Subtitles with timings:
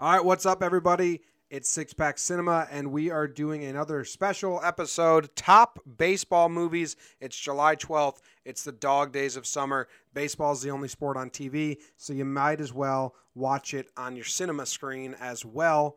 [0.00, 1.22] All right, what's up, everybody?
[1.50, 6.94] It's Six Pack Cinema, and we are doing another special episode Top Baseball Movies.
[7.20, 8.20] It's July 12th.
[8.44, 9.88] It's the dog days of summer.
[10.14, 14.14] Baseball is the only sport on TV, so you might as well watch it on
[14.14, 15.96] your cinema screen as well.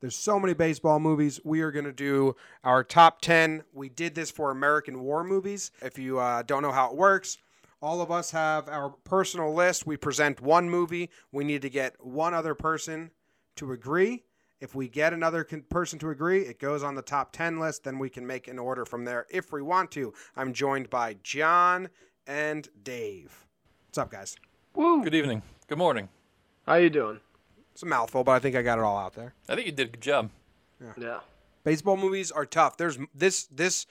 [0.00, 1.40] There's so many baseball movies.
[1.42, 3.64] We are going to do our top 10.
[3.72, 5.72] We did this for American war movies.
[5.82, 7.36] If you uh, don't know how it works,
[7.82, 9.88] all of us have our personal list.
[9.88, 11.10] We present one movie.
[11.32, 13.10] We need to get one other person
[13.56, 14.24] to agree.
[14.60, 17.84] If we get another con- person to agree, it goes on the top 10 list.
[17.84, 20.12] Then we can make an order from there if we want to.
[20.36, 21.88] I'm joined by John
[22.26, 23.46] and Dave.
[23.88, 24.36] What's up, guys?
[24.74, 25.02] Woo!
[25.02, 25.42] Good evening.
[25.66, 26.08] Good morning.
[26.66, 27.20] How you doing?
[27.72, 29.32] It's a mouthful, but I think I got it all out there.
[29.48, 30.30] I think you did a good job.
[30.98, 31.20] Yeah.
[31.64, 32.76] Baseball movies are tough.
[32.76, 33.86] There's this this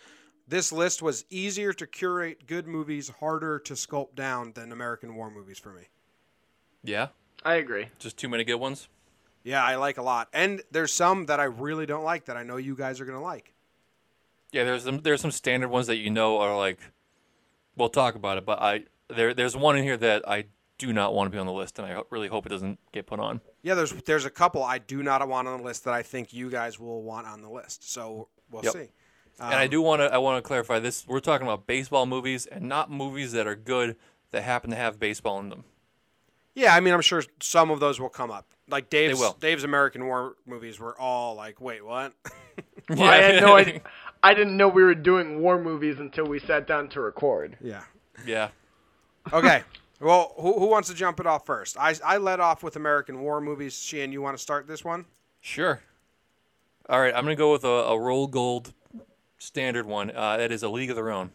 [0.48, 5.30] this list was easier to curate good movies, harder to sculpt down than American war
[5.30, 5.84] movies for me.
[6.84, 7.10] Yeah,
[7.44, 7.88] I agree.
[8.00, 8.88] just too many good ones.
[9.44, 10.28] Yeah, I like a lot.
[10.34, 13.18] And there's some that I really don't like that I know you guys are going
[13.18, 13.54] to like.
[14.52, 16.80] Yeah, there's some there's some standard ones that you know are like.
[17.76, 20.46] We'll talk about it, but I there there's one in here that I
[20.78, 23.06] do not want to be on the list, and I really hope it doesn't get
[23.06, 23.42] put on.
[23.62, 26.34] Yeah, there's there's a couple I do not want on the list that I think
[26.34, 27.92] you guys will want on the list.
[27.92, 28.74] So we'll Yep.
[28.74, 28.90] see.
[29.40, 32.06] and I um, do want to I want to clarify this: we're talking about baseball
[32.06, 33.98] movies and not movies that are good
[34.32, 35.64] that happen to have baseball in them.
[36.56, 38.48] Yeah, I mean, I'm sure some of those will come up.
[38.70, 39.36] Like Dave's will.
[39.40, 42.14] Dave's American War movies were all like, wait, what?
[42.90, 43.82] Well, I had no idea.
[44.24, 47.56] I didn't know we were doing war movies until we sat down to record.
[47.62, 47.84] yeah.
[48.26, 48.50] yeah,
[49.32, 49.62] Okay.
[50.02, 51.78] well, who, who wants to jump it off first?
[51.78, 53.78] I I led off with American War movies.
[53.80, 55.06] Sheehan, you want to start this one?
[55.40, 55.82] sure.
[56.90, 58.74] All right, I'm gonna go with a, a roll gold
[59.38, 60.10] standard one.
[60.10, 61.30] Uh, that is a League of Their Own.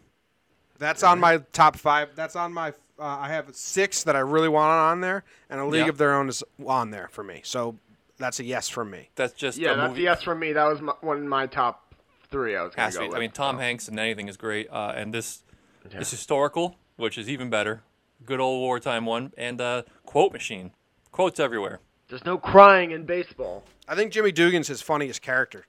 [0.78, 2.10] That's on my top five.
[2.16, 2.72] That's on my.
[2.98, 5.88] Uh, I have six that I really want on there, and a League Yeah.
[5.88, 7.40] of Their Own is on there for me.
[7.44, 7.76] So
[8.18, 9.10] that's a yes from me.
[9.16, 10.02] That's just Yeah, a that's movie.
[10.02, 10.52] a yes from me.
[10.52, 11.94] That was my, one of my top
[12.30, 12.54] three.
[12.56, 13.08] I was gonna Has to go be.
[13.08, 13.16] with.
[13.16, 15.42] I mean, Tom Hanks and anything is great, uh, and this
[15.90, 15.98] Yeah.
[16.00, 17.82] is historical, which is even better.
[18.24, 20.70] Good old wartime one, and uh, quote machine,
[21.10, 21.80] quotes everywhere.
[22.08, 23.64] There's no crying in baseball.
[23.88, 25.66] I think Jimmy Dugan's his funniest character.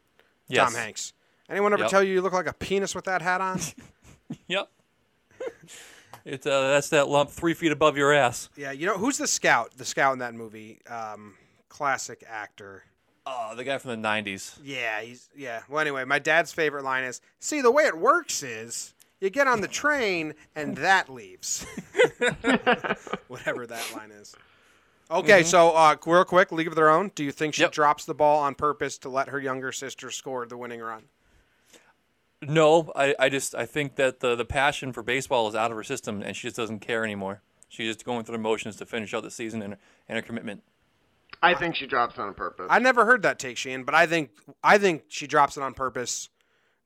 [0.47, 0.66] Yes.
[0.71, 1.13] Tom Hanks.
[1.50, 1.91] Anyone ever Yep.
[1.91, 3.59] tell you you look like a penis with that hat on?
[4.47, 4.69] Yep.
[6.25, 8.50] It's uh, that's that lump three feet above your ass.
[8.58, 9.72] yeah, you know who's the scout?
[9.78, 11.36] The scout in that movie, um,
[11.69, 12.84] classic actor.
[13.28, 14.58] Oh, the guy from the '90s.
[14.63, 15.62] Yeah, he's yeah.
[15.69, 19.47] Well, anyway, my dad's favorite line is, "See, the way it works is you get
[19.47, 21.66] on the train and that leaves."
[23.28, 24.36] Whatever that line is.
[25.09, 27.12] Okay, so uh, real quick, League of Their Own.
[27.13, 27.72] Do you think she Yep.
[27.74, 31.03] drops the ball on purpose to let her younger sister score the winning run?
[32.47, 35.78] No, I, I just I think that the the passion for baseball is out of
[35.78, 37.41] her system, and she just doesn't care anymore.
[37.69, 40.63] She's just going through the motions to finish out the season and and her commitment.
[41.41, 42.67] I think she drops on purpose.
[42.69, 44.31] I never heard that take, Shane, but I think
[44.63, 46.29] I think she drops it on purpose.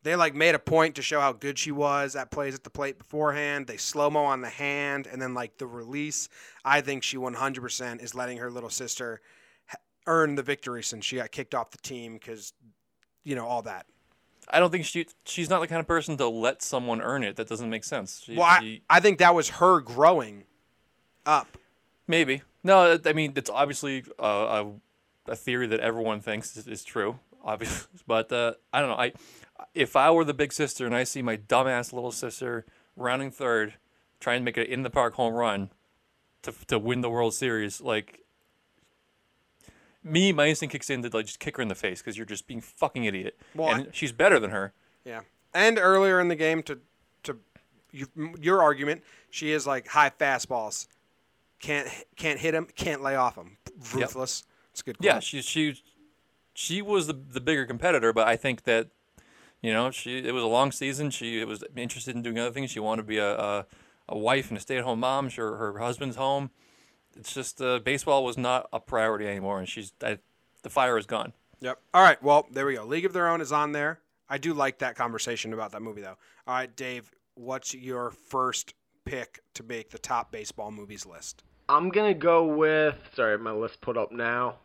[0.03, 2.69] They like made a point to show how good she was at plays at the
[2.69, 3.67] plate beforehand.
[3.67, 6.29] They slow mo on the hand, and then like the release.
[6.63, 9.21] I think she 100% is letting her little sister
[10.07, 12.53] earn the victory since she got kicked off the team because,
[13.23, 13.85] you know, all that.
[14.49, 17.35] I don't think she she's not the kind of person to let someone earn it.
[17.35, 18.21] That doesn't make sense.
[18.25, 20.43] She, Well, I, she- I think that was her growing
[21.25, 21.57] up.
[22.07, 22.41] Maybe.
[22.63, 24.71] No, I mean it's obviously a, a,
[25.27, 27.87] a theory that everyone thinks is, is true, obviously.
[28.07, 28.95] But uh, I don't know.
[28.95, 29.13] I
[29.75, 32.65] if I were the big sister and I see my dumbass little sister
[32.95, 33.75] rounding third,
[34.19, 35.69] trying to make an in the park home run
[36.41, 38.21] to to win the World Series, like
[40.03, 42.25] me, my instinct kicks in to like just kick her in the face because you're
[42.25, 43.37] just being fucking idiot.
[43.55, 44.73] Well, and she's better than her.
[45.05, 45.21] Yeah.
[45.53, 46.79] And earlier in the game, to
[47.23, 47.37] to
[47.91, 48.07] you,
[48.39, 50.87] your argument, she is like high fastballs.
[51.59, 52.67] Can't can't hit him.
[52.75, 53.57] Can't lay off him.
[53.93, 54.43] Ruthless.
[54.71, 54.97] It's a good.
[54.97, 55.15] Question.
[55.15, 55.81] Yeah, she she
[56.53, 58.89] she was the the bigger competitor, but I think that
[59.61, 61.09] you know she it was a long season.
[61.09, 62.71] She was interested in doing other things.
[62.71, 63.65] She wanted to be a a,
[64.07, 65.29] a wife and a stay at home mom.
[65.29, 66.51] Sure, her husband's home.
[67.19, 70.19] It's just uh, baseball was not a priority anymore, and she's I,
[70.63, 71.33] the fire is gone.
[71.59, 71.79] Yep.
[71.93, 72.21] All right.
[72.23, 72.85] Well, there we go.
[72.85, 73.99] League of Their Own is on there.
[74.29, 76.17] I do like that conversation about that movie, though.
[76.47, 77.11] All right, Dave.
[77.35, 78.73] What's your first
[79.05, 81.43] pick to make the top baseball movies list?
[81.67, 82.95] I'm gonna go with.
[83.15, 84.55] Sorry, my list put up now.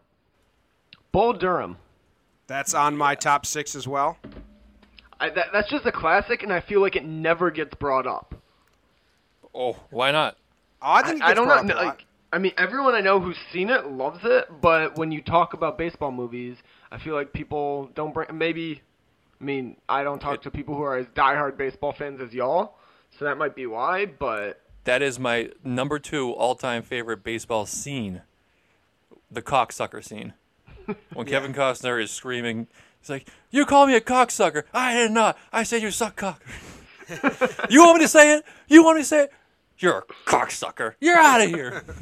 [1.12, 1.76] Bull Durham.
[2.46, 4.18] That's on my top six as well.
[5.18, 8.34] I, that, that's just a classic, and I feel like it never gets brought up.
[9.54, 10.36] Oh, why not?
[10.82, 11.74] Oh, I think it I, I don't brought know.
[11.74, 11.96] up a lot.
[11.96, 15.54] Like, I mean, everyone I know who's seen it loves it, but when you talk
[15.54, 16.56] about baseball movies,
[16.90, 18.36] I feel like people don't bring.
[18.36, 18.82] Maybe,
[19.40, 22.74] I mean, I don't talk to people who are as diehard baseball fans as y'all,
[23.16, 24.06] so that might be why.
[24.06, 28.22] But That is my number two all time favorite baseball scene.
[29.30, 30.34] The cocksucker scene.
[31.12, 32.66] when Kevin Costner is screaming.
[33.00, 34.64] He's like, "You call me a cocksucker?
[34.74, 35.38] I did not.
[35.52, 36.42] I said you suck cock."
[37.70, 38.44] you want me to say it?
[38.66, 39.32] You want me to say it?
[39.78, 40.94] You're a cocksucker.
[40.98, 41.84] You're out of here.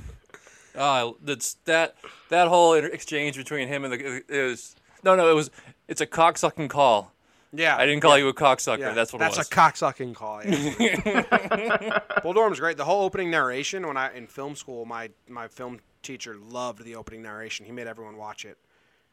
[0.76, 1.96] Uh, that's that
[2.30, 4.74] that whole exchange between him and the it was
[5.04, 5.50] no no it was
[5.88, 7.12] it's a cocksucking call.
[7.54, 8.78] Yeah, I didn't call you a cocksucker.
[8.78, 9.48] Yeah, That's what that's it was.
[9.48, 10.42] a cocksucking call.
[10.42, 11.98] Yeah.
[12.22, 12.78] Bull Durham's great.
[12.78, 16.96] The whole opening narration when I in film school, my my film teacher loved the
[16.96, 17.66] opening narration.
[17.66, 18.56] He made everyone watch it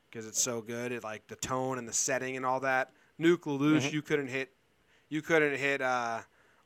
[0.09, 0.93] because it's so good.
[0.93, 2.91] It like the tone and the setting and all that.
[3.19, 3.93] Nuke LaLoosh, Mm-hmm.
[3.95, 4.53] you couldn't hit,
[5.09, 6.19] you couldn't hit uh,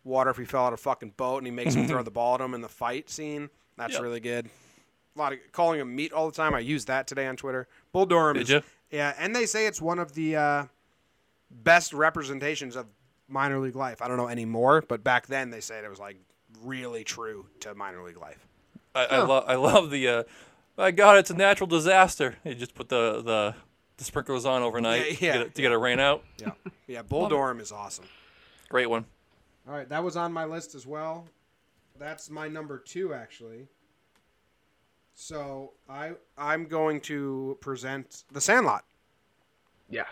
[0.04, 2.12] water if he fell out of a fucking boat, and he makes him throw the
[2.12, 3.50] ball at him in the fight scene.
[3.78, 4.02] That's Yep.
[4.04, 4.48] really good.
[5.16, 6.54] A lot of calling him meat all the time.
[6.56, 7.68] I used that today on Twitter.
[7.92, 8.62] Bull Durham Did is ya?
[8.90, 10.66] yeah, and they say it's one of the uh,
[11.52, 12.88] best representations of
[13.28, 14.02] minor league life.
[14.02, 16.18] I don't know anymore, but back then they said it was like
[16.64, 18.48] really true to minor league life.
[18.96, 20.08] I, I, lo- I love the.
[20.08, 20.24] Uh,
[20.78, 22.36] my God, it's a natural disaster.
[22.44, 23.56] You just put the the,
[23.98, 26.24] the sprinklers on overnight Yeah, yeah, to, get it, to get it rain out.
[26.40, 26.52] Yeah,
[26.88, 27.02] yeah.
[27.04, 28.06] Bull Durham is awesome.
[28.70, 29.06] Great one.
[29.68, 31.28] All right, that was on my list as well.
[32.00, 33.68] That's my number two, actually.
[35.14, 38.84] So I I'm going to present The Sandlot.
[39.90, 40.08] Yes.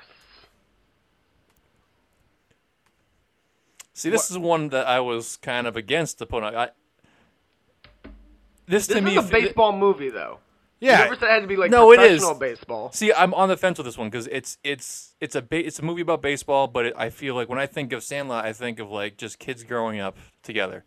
[3.94, 6.56] See, this is one that I was kind of against to put on.
[6.56, 6.70] I,
[8.66, 10.40] this, This to me, is a f- baseball movie, though.
[10.80, 12.22] You Yeah, never said it had to be like No, it is.
[12.22, 12.92] professional baseball.
[12.94, 15.78] See, I'm on the fence with this one because it's it's it's a ba- it's
[15.78, 18.54] a movie about baseball, but it, I feel like when I think of Sandlot, I
[18.54, 20.84] think of like just kids growing up together.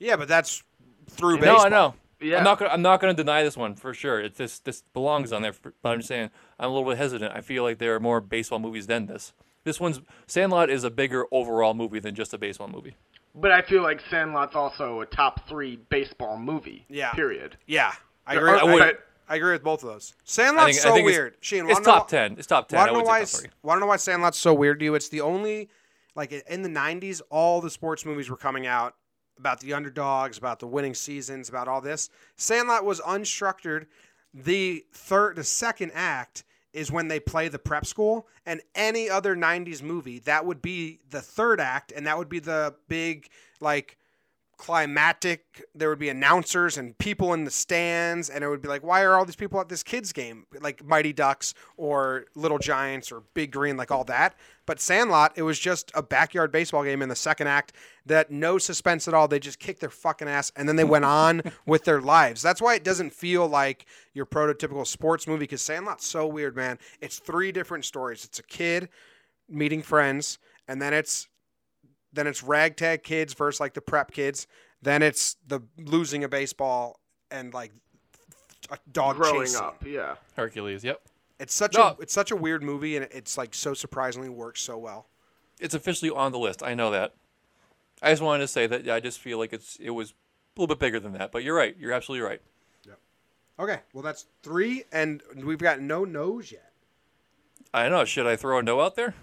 [0.00, 0.64] yeah, but that's
[1.08, 1.58] through baseball.
[1.58, 1.64] No.
[1.64, 1.94] I know.
[2.20, 2.38] Yeah.
[2.38, 4.20] I'm not gonna I'm not gonna deny this one for sure.
[4.20, 6.98] It this this belongs on there, for, but I'm just saying I'm a little bit
[6.98, 7.34] hesitant.
[7.34, 9.32] I feel like there are more baseball movies than this.
[9.64, 12.96] This one's Sandlot is a bigger overall movie than just a baseball movie.
[13.34, 16.86] But I feel like Sandlot's also a top three baseball movie.
[16.88, 17.12] Yeah.
[17.12, 17.56] Period.
[17.66, 17.92] Yeah,
[18.26, 18.50] I agree.
[18.50, 18.92] are- I, would- I,
[19.28, 20.14] I agree with both of those.
[20.24, 21.34] Sandlot's think, so weird.
[21.34, 22.32] It's, Sheen, it's wanna know top wh- ten.
[22.38, 22.78] It's top ten.
[22.78, 23.24] Wanna I know would why?
[23.24, 23.50] say top three.
[23.62, 24.94] Want to know why Sandlot's so weird to you?
[24.94, 25.68] It's the only,
[26.16, 28.94] like in the '90s, all the sports movies were coming out
[29.38, 32.10] about the underdogs, about the winning seasons, about all this.
[32.36, 33.86] Sandlot was unstructured.
[34.34, 39.34] The third, the second act is when they play the prep school, and any other
[39.34, 43.28] '90s movie that would be the third act, and that would be the big
[43.60, 43.96] like
[44.58, 48.82] climatic there would be announcers and people in the stands and it would be like
[48.82, 50.46] why are all these people at this kids game?
[50.60, 54.34] Like mighty ducks or little giants or big green like all that.
[54.66, 57.72] But sandlot it was just a backyard baseball game in the second act
[58.04, 59.28] that no suspense at all.
[59.28, 62.42] They just kicked their fucking ass and then they went on with their lives.
[62.42, 66.78] That's why it doesn't feel like your prototypical sports movie because sandlot's so weird man.
[67.00, 68.24] It's three different stories.
[68.24, 68.88] It's a kid
[69.48, 71.28] meeting friends and then it's
[72.12, 74.46] then it's ragtag kids versus like the prep kids.
[74.82, 77.00] Then it's the losing a baseball
[77.30, 77.72] and like
[78.70, 79.54] a dog Growing chase.
[79.54, 79.62] scene.
[79.64, 80.14] up, yeah.
[80.36, 80.84] Hercules.
[80.84, 81.00] Yep.
[81.40, 81.82] It's such No.
[81.82, 85.06] a it's such a weird movie and it's like so surprisingly works so well.
[85.60, 86.62] It's officially on the list.
[86.62, 87.14] I know that.
[88.02, 90.74] I just wanted to say that I just feel like it's it was a little
[90.74, 91.32] bit bigger than that.
[91.32, 91.76] But you're right.
[91.78, 92.40] You're absolutely right.
[92.86, 92.98] Yep.
[93.60, 96.72] Okay, well that's three, and we've got no no's yet.
[97.74, 98.04] I know.
[98.04, 99.14] Should I throw a no out there?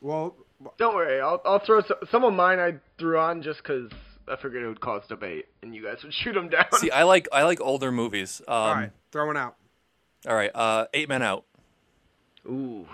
[0.00, 0.36] Well,
[0.78, 2.58] Don't worry, I'll I'll throw some, some of mine.
[2.58, 3.90] I threw on just because
[4.28, 6.64] I figured it would cause debate, and you guys would shoot them down.
[6.74, 8.40] See, I like I like older movies.
[8.48, 9.56] Um, all right, throw one out.
[10.28, 10.50] All right.
[10.54, 11.44] Uh, Eight Men Out.
[12.48, 12.86] Ooh,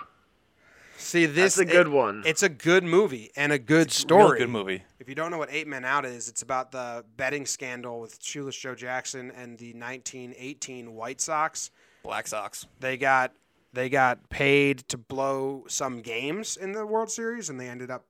[0.98, 2.22] See, this That's a good it- one.
[2.26, 4.38] It's a good movie and a good Real story.
[4.38, 4.82] good movie.
[5.00, 8.18] If you don't know what Eight Men Out is, it's about the betting scandal with
[8.22, 11.70] Shoeless Joe Jackson and the 1918 White Sox.
[12.02, 12.66] Black Sox.
[12.80, 13.32] they got
[13.72, 18.04] they got paid to blow some games in the World Series, and they ended up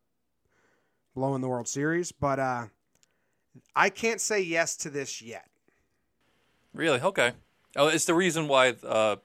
[1.14, 2.12] blowing the World Series.
[2.12, 2.66] But uh,
[3.76, 5.48] I can't say yes to this yet.
[6.74, 7.00] Really?
[7.00, 7.32] Okay.
[7.76, 9.16] Oh, it's the reason why uh,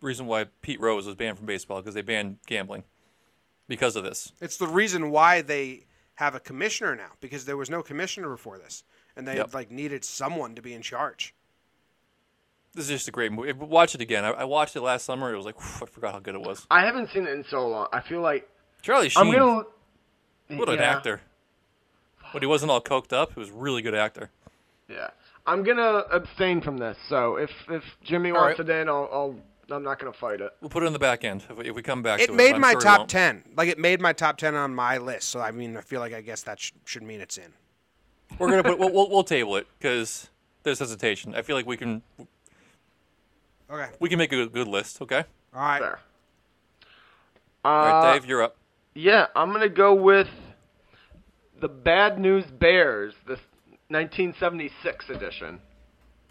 [0.00, 2.84] reason why Pete Rose was banned from baseball because they banned gambling
[3.68, 4.32] because of this.
[4.40, 8.58] It's the reason why they have a commissioner now because there was no commissioner before
[8.58, 8.84] this,
[9.16, 9.54] and they Yep.
[9.54, 11.34] like needed someone to be in charge.
[12.74, 13.52] This is just a great movie.
[13.52, 14.24] Watch it again.
[14.24, 15.32] I, I watched it last summer.
[15.32, 16.66] It was like whew, I forgot how good it was.
[16.70, 17.88] I haven't seen it in so long.
[17.92, 18.48] I feel like
[18.82, 19.26] Charlie Sheen.
[19.26, 19.62] I'm gonna.
[20.48, 21.20] What an actor.
[22.32, 23.32] But he wasn't all coked up.
[23.34, 24.30] He was a really good actor.
[24.88, 25.10] Yeah,
[25.46, 26.96] I'm gonna abstain from this.
[27.08, 28.68] So if if Jimmy All wants right.
[28.68, 29.36] it in, I'll, I'll
[29.70, 30.50] I'm not gonna fight it.
[30.60, 32.32] We'll put it in the back end if we, if we come back It to
[32.32, 32.36] it.
[32.36, 33.44] made I'm my sure top ten.
[33.56, 35.28] Like it made my top ten on my list.
[35.28, 37.52] So I mean, I feel like I guess that sh- should mean it's in.
[38.38, 40.28] We're gonna put we'll, we'll, we'll table it because
[40.62, 41.34] there's hesitation.
[41.34, 42.02] I feel like we can
[43.70, 43.88] Okay.
[44.00, 45.00] we can make a good, good list.
[45.02, 45.24] Okay.
[45.54, 45.80] All right.
[45.80, 45.98] Fair.
[47.64, 48.56] All Uh, right, Dave, you're up.
[48.94, 50.28] Yeah, I'm gonna go with
[51.60, 53.38] the Bad News Bears, the
[53.88, 55.60] 1976 edition.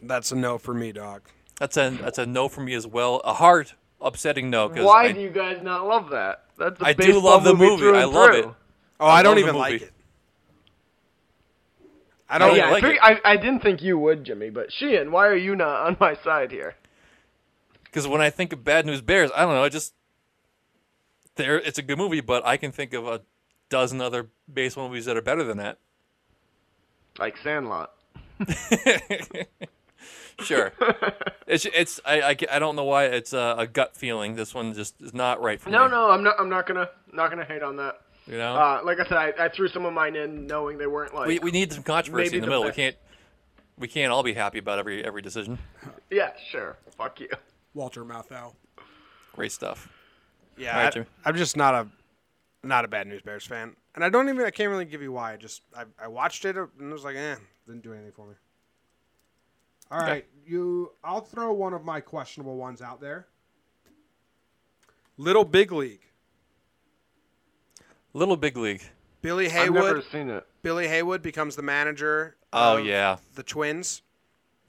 [0.02, 1.22] That's a no for me, dog.
[1.60, 3.18] That's a that's a no for me as well.
[3.24, 4.70] A hard upsetting no.
[4.70, 6.46] Cause Why I, do you guys not love that?
[6.58, 7.84] That's a I do love the movie.
[7.86, 7.98] movie.
[7.98, 8.40] I and love through.
[8.40, 8.56] it.
[9.00, 9.92] Oh, I, I don't even like it.
[12.30, 12.56] I I don't.
[12.56, 13.00] yeah, like I, it.
[13.02, 14.50] I, I didn't think you would, Jimmy.
[14.50, 16.76] But Sheehan, why are you not on my side here?
[17.90, 19.64] Because when I think of Bad News Bears, I don't know.
[19.64, 19.94] I just
[21.36, 21.58] there.
[21.58, 23.22] It's a good movie, but I can think of a
[23.70, 25.78] dozen other baseball movies that are better than that.
[27.18, 27.92] Like Sandlot.
[30.42, 30.72] Sure,
[31.48, 34.36] it's it's I, I, I don't know why it's a, a gut feeling.
[34.38, 35.92] This one just is not right for No, me.
[35.92, 36.36] no, no, I'm not.
[36.40, 38.00] I'm not gonna not gonna hate on that.
[38.26, 40.88] You know, Uh, like I said, I, I threw some of mine in, knowing they
[40.88, 41.28] weren't like.
[41.28, 42.64] we we need some controversy in the the middle.
[42.64, 42.96] We can't
[43.78, 45.58] we can't all be happy about every every decision.
[46.10, 46.78] yeah, sure.
[46.98, 47.28] Fuck you.
[47.74, 48.54] Walter Matthau.
[49.34, 49.88] Great stuff.
[50.58, 51.06] Yeah, All right, I, Jimmy.
[51.26, 51.88] I'm just not a
[52.64, 55.12] not a bad News Bears fan, and I don't even I can't really give you
[55.12, 55.34] why.
[55.34, 57.36] I just I, I watched it and it was like, eh,
[57.66, 58.34] didn't do anything for me.
[59.92, 60.26] All right, Okay.
[60.46, 60.92] you.
[61.04, 63.28] I'll throw one of my questionable ones out there.
[65.18, 66.02] Little Big League.
[68.14, 68.84] Little Big League.
[69.22, 69.84] Billy I've Heywood.
[69.84, 70.46] never seen it.
[70.62, 72.36] Billy Heywood becomes the manager.
[72.54, 74.02] Oh of yeah, the Twins.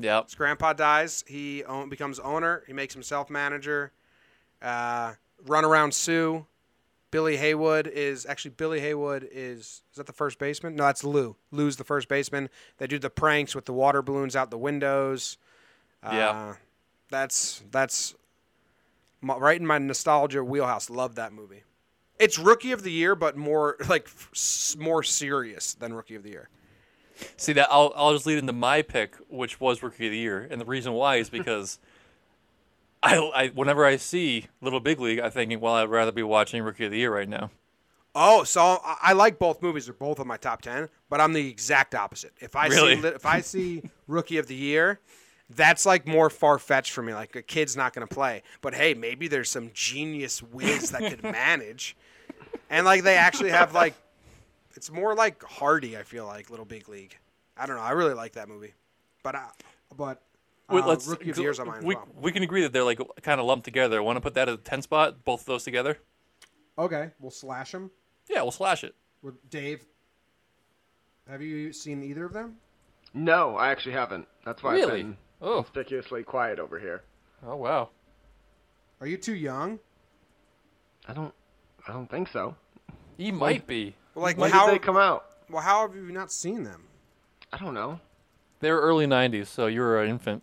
[0.00, 0.24] Yep.
[0.26, 1.24] His grandpa dies.
[1.26, 2.62] He own, becomes owner.
[2.66, 3.92] He makes himself manager.
[4.62, 5.14] Uh,
[5.46, 6.46] run around Sue.
[7.10, 10.76] Billy Heywood is actually Billy Heywood is is that the first baseman?
[10.76, 11.34] No, that's Lou.
[11.50, 12.48] Lou's the first baseman.
[12.78, 15.36] They do the pranks with the water balloons out the windows.
[16.04, 16.54] Uh, Yeah.
[17.10, 18.14] that's that's
[19.20, 20.88] my, right in my nostalgia wheelhouse.
[20.88, 21.64] Love that movie.
[22.20, 24.08] It's rookie of the year, but more like
[24.78, 26.48] more serious than rookie of the year.
[27.36, 30.46] See that I'll I'll just lead into my pick, which was Rookie of the Year,
[30.50, 31.78] and the reason why is because
[33.02, 36.62] I, I whenever I see Little Big League, I'm thinking, well, I'd rather be watching
[36.62, 37.50] Rookie of the Year right now.
[38.14, 39.86] Oh, so I- I like both movies.
[39.86, 42.32] They're both on my top ten, but I'm the exact opposite.
[42.40, 43.00] If I Really?
[43.00, 45.00] see if I see Rookie of the Year,
[45.48, 47.14] that's like more far fetched for me.
[47.14, 51.02] Like a kid's not going to play, but hey, maybe there's some genius whiz that
[51.08, 51.96] could manage,
[52.68, 53.94] and like they actually have like,
[54.74, 55.96] it's more like Hardy.
[55.96, 57.16] I feel like Little Big League.
[57.56, 57.82] I don't know.
[57.82, 58.74] I really like that movie,
[59.22, 59.48] but I,
[59.96, 60.22] but
[60.70, 62.08] Wait, uh, let's Rookie of the Year's on mine we, well.
[62.20, 64.02] we can agree that they're like kind of lumped together.
[64.02, 65.24] Want to put that at the ten spot?
[65.24, 65.98] Both of those together?
[66.78, 67.90] Okay, we'll slash them
[68.28, 68.94] Yeah, we'll slash it.
[69.22, 69.84] with Dave.
[71.28, 72.56] Have you seen either of them?
[73.12, 74.26] No, I actually haven't.
[74.44, 75.00] That's why Really?
[75.00, 77.02] I've been Oh, conspicuously quiet over here.
[77.46, 77.90] oh wow.
[79.00, 79.78] Are you too young?
[81.08, 81.34] I don't.
[81.88, 82.54] I don't think so.
[83.16, 83.94] He might be.
[84.14, 84.66] Well, like When how?
[84.66, 85.24] did they come out?
[85.48, 86.84] Well, how have you not seen them?
[87.52, 88.00] I don't know.
[88.60, 90.42] They were early '90s, so you were an infant.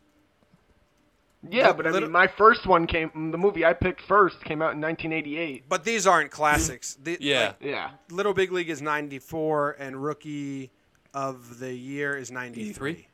[1.47, 3.31] Yeah, Li- but I little- mean, my first one came.
[3.31, 5.69] The movie I picked first came out in 1988.
[5.69, 6.97] But these aren't classics.
[7.01, 7.47] The, Yeah.
[7.47, 7.91] like, Yeah.
[8.09, 10.71] Little Big League is 94 and Rookie
[11.13, 13.07] of the Year is 93.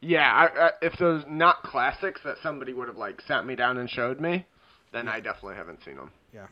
[0.00, 0.30] Yeah.
[0.32, 3.88] I, I, if those not classics that somebody would have like sat me down and
[3.90, 4.44] showed me,
[4.92, 6.10] then I definitely haven't seen them.
[6.32, 6.46] Yeah.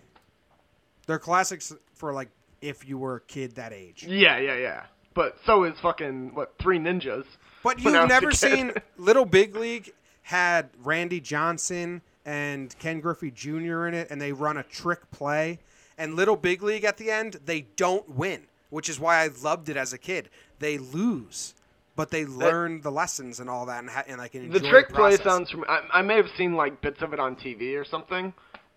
[1.06, 2.30] They're classics for like
[2.62, 4.04] if you were a kid that age.
[4.08, 4.84] Yeah, yeah, yeah.
[5.14, 7.24] But so is fucking what Three Ninjas.
[7.62, 9.92] But you've never seen Little Big League
[10.22, 13.86] had Randy Johnson and Ken Griffey Jr.
[13.86, 15.58] in it and they run a trick play
[15.98, 19.68] and Little Big League at the end they don't win, which is why I loved
[19.68, 20.30] it as a kid.
[20.58, 21.54] They lose.
[21.94, 24.88] But they learn the lessons and all that, and, ha- and like enjoy The trick
[24.88, 25.50] play sounds.
[25.50, 28.32] From, I, I may have seen like bits of it on TV or something,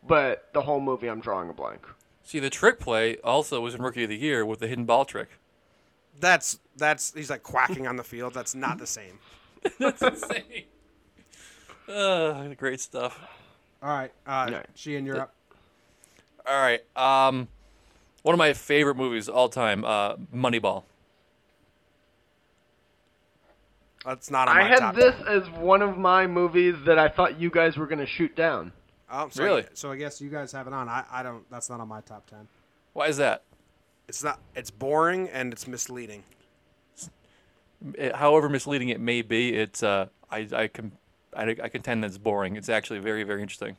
[0.05, 1.81] but the whole movie I'm drawing a blank.
[2.25, 5.05] See, the trick play also was in Rookie of the Year with the hidden ball
[5.05, 5.29] trick.
[6.19, 8.33] That's that's he's like quacking on the field.
[8.33, 9.19] That's not the same.
[9.79, 10.63] That's insane.
[11.87, 13.19] Uh, great stuff.
[13.83, 14.63] All right, uh, Yeah.
[14.73, 15.33] Sheehan you're up.
[16.47, 16.81] All right.
[16.95, 17.47] Um,
[18.23, 20.83] one of my favorite movies of all time, uh, Moneyball.
[24.03, 25.27] That's not on I my had top this 10.
[25.27, 28.71] as one of my movies that I thought you guys were gonna shoot down.
[29.17, 29.65] Oh, so Really?
[29.73, 30.89] So I guess you guys have it on.
[30.89, 31.49] I, I don't.
[31.49, 32.47] That's not on my top ten.
[32.93, 33.43] Why is that?
[34.09, 34.39] It's not.
[34.55, 36.23] It's boring and it's misleading.
[37.93, 40.91] It- however misleading it may be, it's uh, I I can
[41.35, 42.55] I, I contend that it's boring.
[42.57, 43.77] It's actually very very interesting.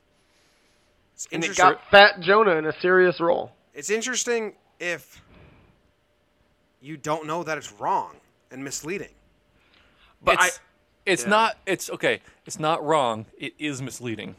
[1.14, 1.64] It's And it interesting.
[1.72, 3.52] got Fat Jonah in a serious role.
[3.74, 5.22] It's interesting if
[6.80, 8.16] you don't know that it's wrong
[8.50, 9.12] and misleading.
[10.22, 11.28] But it's I, it's yeah.
[11.30, 12.20] not it's okay.
[12.46, 13.26] It's not wrong.
[13.38, 14.36] It is misleading.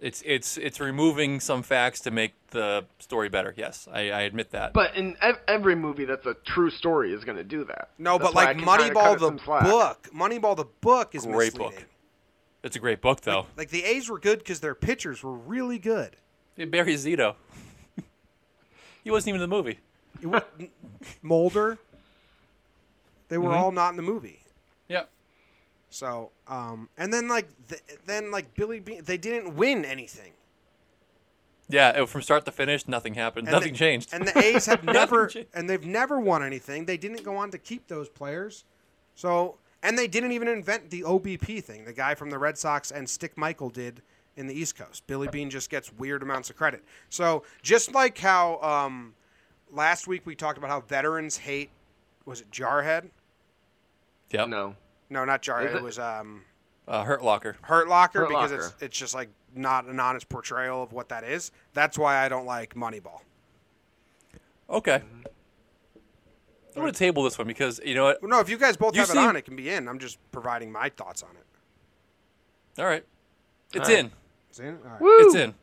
[0.00, 3.52] It's it's it's removing some facts to make the story better.
[3.56, 4.72] Yes, I, I admit that.
[4.72, 7.88] but in ev- every movie that's a true story is gonna do that.
[7.98, 10.08] No, That's but like can kinda cut Moneyball the book.
[10.14, 11.78] Moneyball the book is a Great misleading.
[11.80, 11.86] book.
[12.62, 13.46] it's a great book though.
[13.56, 16.16] Like the A's were good because their pitchers were really good.
[16.56, 17.34] Barry Zito.
[19.04, 19.78] he wasn't even in the movie.
[20.22, 20.40] It wa-
[21.22, 21.78] Mulder.
[23.28, 23.56] They were Mhm.
[23.56, 24.40] all not in the movie.
[25.90, 25.94] Yeah.
[25.94, 30.32] So, um, and then like th- then like Billy Beane, they didn't win anything.
[31.70, 33.48] Yeah, it- from start to finish, nothing happened.
[33.48, 34.10] And nothing the- changed.
[34.12, 36.84] And the A's have never and they've never won anything.
[36.86, 38.64] They didn't go on to keep those players.
[39.14, 41.84] So and they didn't even invent the OBP thing.
[41.84, 44.02] The guy from the Red Sox and Stick Michael did
[44.36, 45.06] in the East Coast.
[45.06, 46.84] Billy Beane just gets weird amounts of credit.
[47.08, 49.14] So just like how um,
[49.72, 51.70] last week we talked about how veterans hate
[52.24, 53.10] was it Jarhead?
[54.30, 54.48] yep.
[54.48, 54.76] No.
[55.10, 55.74] No, not Jarhead.
[55.74, 55.76] It?
[55.76, 55.82] it?
[55.82, 56.42] was um,
[56.86, 57.56] Uh, Hurt Locker.
[57.62, 58.64] Hurt Locker Hurt because Locker.
[58.66, 61.50] it's it's just like not an honest portrayal of what that is.
[61.72, 63.20] That's why I don't like Moneyball.
[64.70, 65.02] Okay.
[66.76, 68.22] I'm going to table this one because, you know what?
[68.22, 69.88] Well, no, if you guys both You have it on, it can be in.
[69.88, 72.80] I'm just providing my thoughts on it.
[72.80, 73.04] All right.
[73.74, 74.04] It's All right.
[74.04, 74.12] in.
[74.52, 74.78] Is it in?
[74.84, 75.00] All right.
[75.00, 75.16] Woo!
[75.26, 75.54] It's in.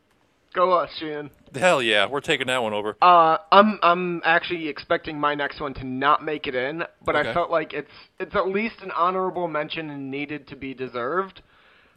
[0.56, 1.30] Go us, Sheehan.
[1.54, 2.08] Hell yeah.
[2.08, 2.96] We're taking that one over.
[3.02, 7.30] Uh, I'm I'm actually expecting my next one to not make it in, but Okay.
[7.30, 11.42] I felt like it's it's at least an honorable mention and needed to be deserved.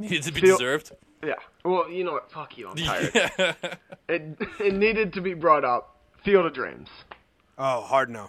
[0.01, 0.91] Needed to be Feel- deserved.
[1.25, 1.35] Yeah.
[1.65, 2.31] Well, you know what?
[2.33, 2.69] Fuck you.
[2.69, 3.11] I'm tired.
[3.15, 3.55] Yeah.
[4.09, 5.97] it it needed to be brought up.
[6.25, 6.89] Field of Dreams.
[7.57, 8.29] Oh, hard no.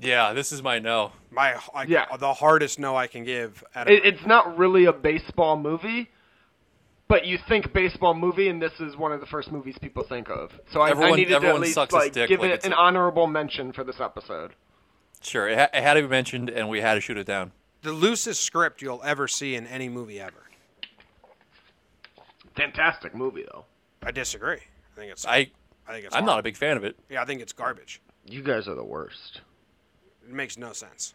[0.00, 1.12] yeah, this is my no.
[1.30, 2.04] My I, Yeah.
[2.16, 3.62] the hardest no I can give.
[3.74, 6.08] At a, It, it's not really a baseball movie,
[7.08, 10.28] but you think baseball movie, and this is one of the first movies people think
[10.30, 10.50] of.
[10.72, 12.72] So I, I Everyone- needed to at least sucks like dick give like it an
[12.72, 14.52] a- honorable mention for this episode.
[15.20, 15.48] Sure.
[15.48, 17.50] It, ha- it had to be mentioned, and we had to shoot it down.
[17.82, 20.44] the loosest script you'll ever see in any movie ever.
[22.56, 23.64] Fantastic movie though.
[24.02, 24.56] I disagree.
[24.58, 25.26] I think it's.
[25.26, 25.50] I,
[25.86, 26.14] I, think it's.
[26.14, 26.96] I'm not a big fan of it.
[27.08, 28.00] Yeah, I think it's garbage.
[28.26, 29.40] You guys are the worst.
[30.28, 31.14] It makes no sense.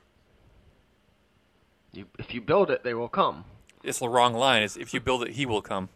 [1.92, 3.46] You, if you build it, they will come.
[3.84, 4.64] It's the wrong line.
[4.64, 5.90] It's if you build it, he will come.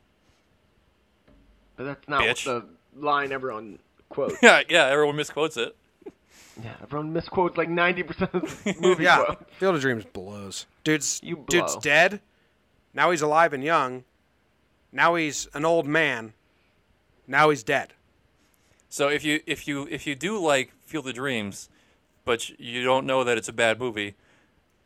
[1.75, 2.46] But that's not Bitch.
[2.46, 2.65] what
[2.96, 3.79] the line everyone
[4.10, 4.36] quotes.
[4.41, 4.86] Yeah, yeah.
[4.88, 5.75] Everyone misquotes it.
[6.62, 9.44] yeah, everyone misquotes like ninety percent of the movie Yeah, quotes.
[9.58, 10.65] Field of Dreams blows.
[10.84, 11.46] Dude's You blow.
[11.48, 12.20] dude's dead.
[12.94, 14.03] Now he's alive and young.
[14.91, 16.34] Now he's an old man.
[17.27, 17.94] Now he's dead.
[18.89, 21.70] So if you if you if you do like Field of Dreams,
[22.25, 24.16] but you don't know that it's a bad movie,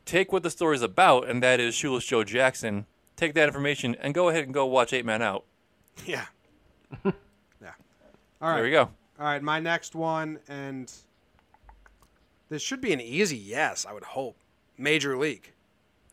[0.06, 2.86] take what the story's about, and that is Shoeless Joe Jackson.
[3.16, 5.46] Take that information and go ahead and go watch Eight Man Out.
[6.06, 6.26] Yeah.
[7.06, 7.12] yeah.
[8.42, 8.56] All right.
[8.56, 8.90] There we go.
[9.20, 10.92] All right, my next one, and
[12.50, 14.36] this should be an easy yes, I would hope.
[14.78, 15.52] Major League.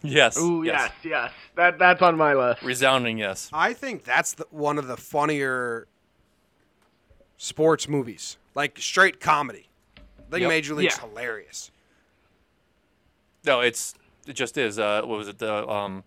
[0.03, 0.37] Yes.
[0.39, 0.91] Ooh, yes.
[0.91, 1.33] yes, yes.
[1.57, 2.63] That that's on my list.
[2.63, 3.49] Resounding yes.
[3.53, 5.89] I think that's the, one of the funnier
[7.39, 9.69] sports movies, like straight comedy.
[9.97, 10.49] I think Yep.
[10.51, 11.09] Major League's Yeah.
[11.09, 11.71] hilarious.
[13.49, 13.95] No, it's
[14.27, 14.79] it just is.
[14.79, 15.39] Uh, what was it?
[15.39, 16.05] The um,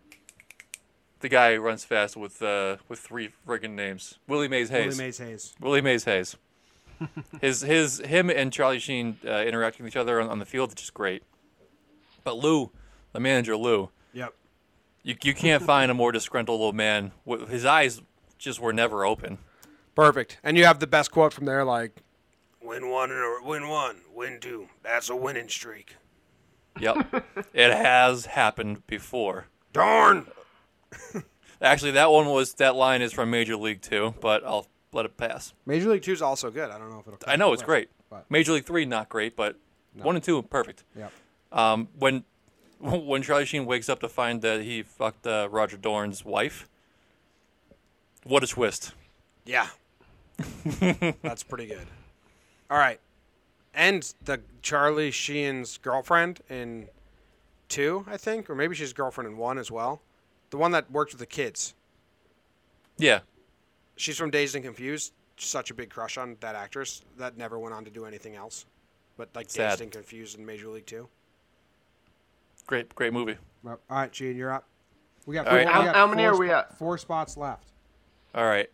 [1.22, 4.20] the guy who runs fast with uh with three friggin' names.
[4.28, 4.96] Willie Mays Hayes.
[4.96, 5.56] Willie Mays Hayes.
[5.60, 6.36] Willie Mays Hayes.
[7.42, 10.70] his his him and Charlie Sheen uh, interacting with each other on, on the field
[10.70, 11.24] is just great.
[12.24, 12.70] But Lou,
[13.12, 14.36] the manager Lou, Yep.
[15.02, 17.12] you you can't find a more disgruntled old man.
[17.28, 18.04] Wh- His eyes
[18.38, 19.40] just were never open.
[19.96, 20.38] Perfect.
[20.44, 22.04] And you have the best quote from there, like,
[22.62, 24.68] "Win one or win one, win two.
[24.84, 25.96] That's a winning streak."
[26.80, 29.46] Yep, it has happened before.
[29.74, 30.28] Darn.
[31.62, 35.16] Actually, that one was that line is from Major League Two, but I'll let it
[35.18, 35.54] pass.
[35.66, 36.70] Major League Two is also good.
[36.72, 37.20] I don't know if it'll.
[37.28, 37.90] I know it's great.
[38.10, 39.58] But- Major League Three not great, but
[39.94, 40.84] one and two perfect.
[40.98, 41.12] Yep.
[41.52, 42.24] Um, when
[42.80, 46.68] when Charlie Sheen wakes up to find that he fucked uh, Roger Dorn's wife,
[48.24, 48.94] what a twist!
[49.46, 49.68] Yeah.
[51.22, 51.86] That's pretty good.
[52.70, 53.00] All right.
[53.74, 56.90] And the Charlie Sheen's girlfriend in
[57.70, 60.02] two, I think, or maybe she's girlfriend in one as well.
[60.50, 61.74] The one that worked with the kids.
[62.98, 63.22] Yeah,
[63.96, 65.14] She's from Dazed and Confused.
[65.38, 68.66] Such a big crush on that actress that never went on to do anything else.
[69.18, 69.70] But like Sad.
[69.72, 71.08] Dazed and Confused in Major League Two.
[72.68, 73.38] great, great movie.
[73.66, 74.66] All right, Gene, you're up.
[75.26, 75.66] We got, All right.
[75.68, 76.78] we How- got how many four are we spo- at?
[76.78, 77.72] Four spots left.
[78.36, 78.70] All right,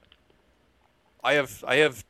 [1.24, 2.04] I have I have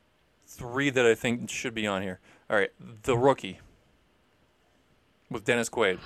[0.47, 2.19] three that I think should be on here.
[2.49, 2.71] All right,
[3.03, 3.59] The Rookie
[5.29, 5.99] with Dennis Quaid.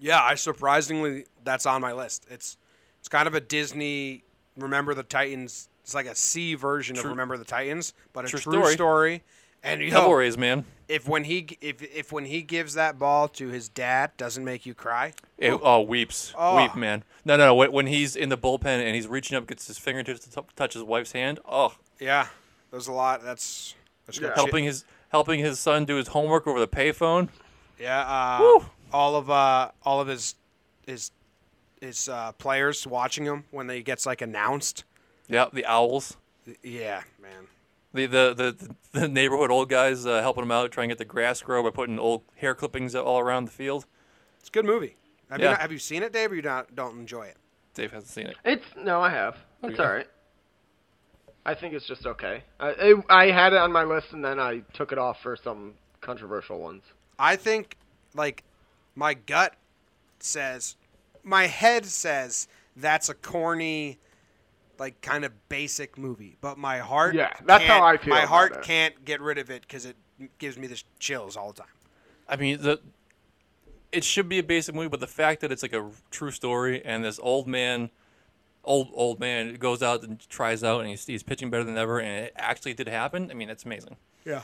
[0.00, 2.26] Yeah, I surprisingly that's on my list.
[2.30, 2.56] It's
[3.00, 4.22] it's kind of a Disney
[4.56, 5.68] Remember the Titans.
[5.82, 8.74] It's like a C version True- of Remember the Titans, but a True true, story.
[8.74, 9.22] story.
[9.64, 10.64] And yo, Devil Rays, man.
[10.86, 14.64] if when he if if when he gives that ball to his dad, doesn't make
[14.64, 15.14] you cry.
[15.36, 16.56] It, oh, weeps, Oh.
[16.62, 17.02] weep, man.
[17.24, 17.70] No, no, no.
[17.72, 20.74] When, he's in the bullpen and he's reaching up, gets his fingertips to t- touch
[20.74, 21.40] his wife's hand.
[21.44, 22.28] Oh, Yeah,
[22.70, 23.24] there's a lot.
[23.24, 23.74] That's.
[24.12, 24.34] Yeah.
[24.34, 27.28] helping his helping his son do his homework over the payphone.
[27.78, 28.60] Yeah, uh,
[28.92, 30.34] all of uh, all of his
[30.86, 31.10] his
[31.80, 34.84] his uh, players watching him when he gets like announced.
[35.28, 36.16] Yeah, the owls.
[36.62, 37.46] Yeah, man.
[37.92, 38.34] The the
[38.92, 41.62] the, the neighborhood old guys uh, helping him out, trying to get the grass grow
[41.62, 43.86] by putting old hair clippings all around the field.
[44.40, 44.96] It's a good movie.
[45.30, 47.36] Have, you, not, have you seen it, Dave, or you not, don't enjoy it?
[47.74, 48.36] Dave hasn't seen it.
[48.46, 49.36] It's no, I have.
[49.62, 49.82] It's Okay.
[49.82, 50.06] all right.
[51.48, 52.42] I think it's just okay.
[52.60, 55.34] I, it, I had it on my list and then I took it off for
[55.34, 56.82] some controversial ones.
[57.18, 57.76] I think
[58.14, 58.44] like
[58.94, 59.54] my gut
[60.20, 60.76] says,
[61.24, 63.98] my head says that's a corny,
[64.78, 68.18] like kind of basic movie, but my heart Yeah, that's how can't- I feel My
[68.20, 68.62] about heart it.
[68.62, 69.96] can't get rid of it because it
[70.38, 71.72] gives me the chills all the time.
[72.28, 72.78] I mean, the
[73.90, 76.84] it should be a basic movie, but the fact that it's like a true story
[76.84, 77.88] and this old man,
[78.68, 81.98] old old man, goes out and tries out and he's, he's pitching better than ever,
[82.00, 83.30] and it actually did happen.
[83.30, 83.96] I mean, that's amazing.
[84.24, 84.42] Yeah.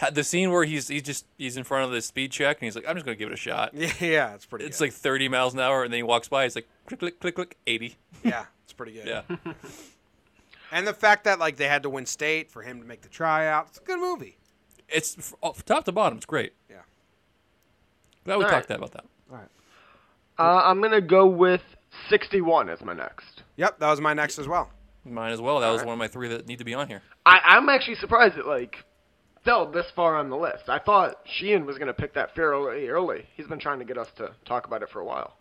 [0.00, 2.64] Ha- The scene where he's he's just he's in front of the speed check and
[2.64, 3.72] he's like, I'm just gonna give it a shot.
[3.74, 4.64] Yeah, yeah, it's pretty.
[4.64, 4.86] It's good.
[4.86, 6.42] like 30 miles an hour, and then he walks by.
[6.44, 7.96] He's like, click, click, click, click, 80.
[8.24, 9.06] yeah, it's pretty good.
[9.06, 9.36] Yeah,
[10.72, 13.08] and the fact that like they had to win state for him to make the
[13.08, 14.36] tryout, it's a good movie.
[14.88, 16.18] it's f- top to bottom.
[16.18, 16.52] It's great.
[16.68, 16.76] Yeah.
[18.24, 18.76] Glad we All talked right.
[18.78, 19.04] about that.
[19.30, 19.48] All right.
[20.38, 21.62] Uh, I'm gonna go with
[22.10, 23.35] 61 as my next.
[23.56, 24.70] Yep, that was my next as well.
[25.04, 25.60] Mine as well.
[25.60, 25.86] That was Alright.
[25.86, 27.02] one of my three that need to be on here.
[27.24, 28.76] I, I'm actually surprised it like
[29.44, 30.68] fell this far on the list.
[30.68, 33.26] I thought Sheehan was gonna pick that fairly early.
[33.36, 35.36] He's been trying to get us to talk about it for a while.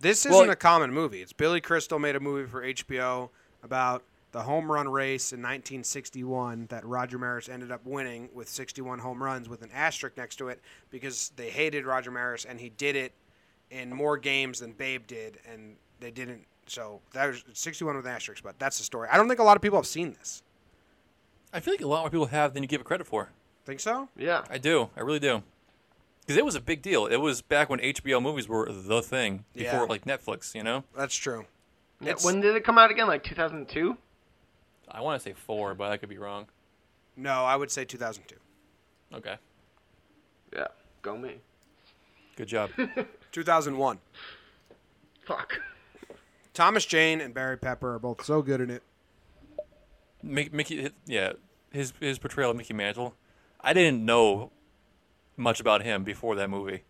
[0.00, 1.22] This isn't a common movie.
[1.22, 3.28] It's Billy Crystal made a movie for HBO
[3.62, 8.98] about the home run race in 1961 that Roger Maris ended up winning with 61
[8.98, 12.70] home runs with an asterisk next to it because they hated Roger Maris and he
[12.70, 13.12] did it
[13.70, 16.46] in more games than Babe did and they didn't.
[16.66, 19.08] So that was 61 with an asterisk, but that's the story.
[19.10, 20.42] I don't think a lot of people have seen this.
[21.52, 23.28] I feel like a lot more people have than you give it credit for.
[23.66, 24.08] Think so?
[24.16, 24.44] Yeah.
[24.48, 24.88] I do.
[24.96, 25.42] I really do.
[26.20, 27.06] Because it was a big deal.
[27.06, 29.86] It was back when HBO movies were the thing before Yeah.
[29.86, 30.54] like Netflix.
[30.54, 31.46] You know, That's true.
[32.00, 32.10] yeah.
[32.10, 33.06] It's- When did it come out again?
[33.08, 33.96] Like 2002?
[34.90, 36.46] I want to say four, but I could be wrong.
[37.16, 38.36] No, I would say 2002.
[39.14, 39.36] Okay,
[40.54, 40.68] Yeah.
[41.02, 41.40] Go me.
[42.36, 42.70] good job.
[43.32, 43.98] 2001.
[45.26, 45.60] Fuck.
[46.54, 48.82] Thomas Jane and Barry Pepper are both so good in it.
[50.22, 51.32] Mickey, yeah,
[51.72, 53.14] his his portrayal of Mickey Mantle.
[53.60, 54.50] I didn't know
[55.36, 56.82] much about him before that movie.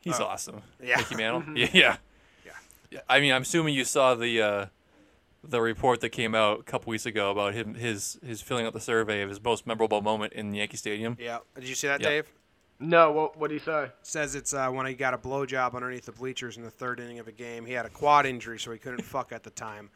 [0.00, 0.24] He's Oh.
[0.24, 0.62] awesome.
[0.82, 0.98] Yeah.
[0.98, 1.44] Mickey Mantle.
[1.56, 1.96] yeah, yeah.
[2.90, 3.00] Yeah.
[3.08, 4.66] I mean, I'm assuming you saw the uh,
[5.42, 8.72] the report that came out a couple weeks ago about him his his filling out
[8.74, 11.16] the survey of his most memorable moment in Yankee Stadium.
[11.18, 11.38] Yeah.
[11.56, 12.08] Did you see that, Yep.
[12.08, 12.32] Dave?
[12.82, 13.12] No.
[13.12, 13.88] What What do you say?
[14.02, 17.18] says it's uh, when he got a blowjob underneath the bleachers in the third inning
[17.18, 17.64] of a game.
[17.64, 19.90] He had a quad injury, so he couldn't fuck at the time.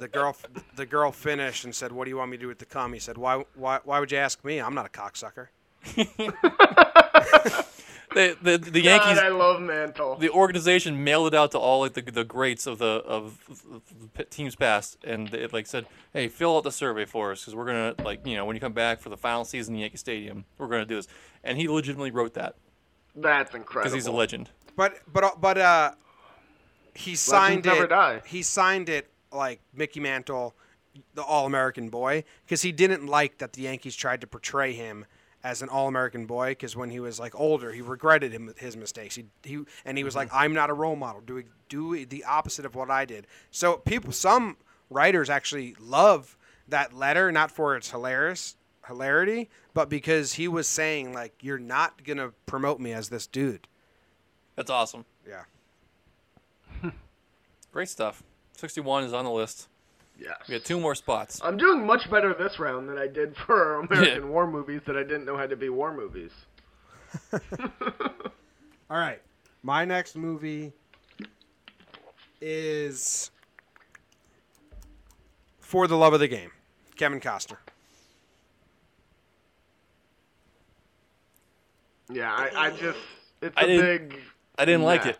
[0.00, 0.36] The girl,
[0.76, 2.92] the girl finished and said, "What do you want me to do with the cum?"
[2.92, 4.60] He said, "Why, why, why would you ask me?
[4.60, 5.48] I'm not a cocksucker."
[8.14, 9.18] The the, the God, Yankees.
[9.18, 10.16] I love Mantle.
[10.16, 13.38] the organization mailed it out to all like the, the greats of the of
[14.14, 17.54] the teams past, and it like said, "Hey, fill out the survey for us because
[17.54, 19.96] we're gonna like you know when you come back for the final season in Yankee
[19.96, 21.08] Stadium, we're gonna do this."
[21.44, 22.54] And he legitimately wrote that
[23.16, 23.82] That's incredible.
[23.82, 24.50] because he's a legend.
[24.76, 25.92] But, but, but, uh,
[26.94, 27.88] he signed never it.
[27.88, 28.22] die.
[28.24, 30.54] He signed it like Mickey Mantle,
[31.14, 35.04] the All-American boy, because he didn't like that the Yankees tried to portray him
[35.44, 36.50] as an All-American boy.
[36.50, 39.16] Because when he was like older, he regretted him, his mistakes.
[39.16, 40.38] He, he and he was like, mm-hmm.
[40.38, 41.20] "I'm not a role model.
[41.20, 44.56] Do do the opposite of what I did." So people, some
[44.90, 46.36] writers actually love
[46.68, 52.04] that letter, not for its hilarious hilarity, but because he was saying like, "You're not
[52.04, 53.68] gonna promote me as this dude."
[54.56, 55.04] That's awesome.
[55.26, 55.44] Yeah.
[57.72, 58.22] Great stuff.
[58.52, 59.68] Sixty-one is on the list.
[60.22, 60.36] Yes.
[60.48, 61.40] We got two more spots.
[61.42, 65.02] I'm doing much better this round than I did for American war movies that I
[65.02, 66.30] didn't know had to be war movies.
[67.32, 69.20] All right.
[69.62, 70.72] My next movie
[72.40, 73.30] is
[75.60, 76.50] For the Love of the Game.
[76.96, 77.56] Kevin Costner.
[82.10, 82.98] Yeah, I, I just
[83.40, 84.16] it's I a big.
[84.58, 85.18] I didn't like it.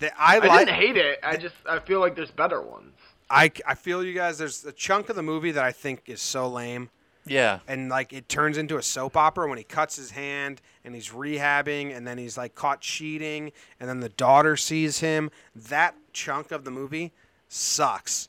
[0.00, 0.66] The, I I like.
[0.66, 1.20] didn't hate it.
[1.22, 2.94] I just I feel like there's better ones.
[3.30, 4.38] I, I feel you guys.
[4.38, 6.90] There's a chunk of the movie that I think is so lame,
[7.26, 10.94] Yeah, and like it turns into a soap opera when he cuts his hand and
[10.94, 15.30] he's rehabbing, and then he's like caught cheating, and then the daughter sees him.
[15.54, 17.12] That chunk of the movie
[17.48, 18.28] sucks.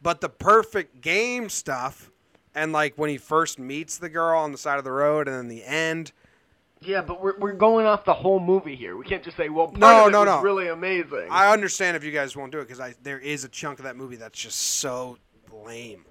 [0.00, 2.10] But the perfect game stuff,
[2.54, 5.36] and like when he first meets the girl on the side of the road, and
[5.36, 6.12] then the end.
[6.80, 8.96] Yeah, but we're we're going off the whole movie here.
[8.96, 10.40] We can't just say, well, part No, of it no, was no.
[10.42, 11.26] really amazing.
[11.30, 13.96] I understand if you guys won't do it because there is a chunk of that
[13.96, 15.18] movie that's just so
[15.52, 16.04] lame.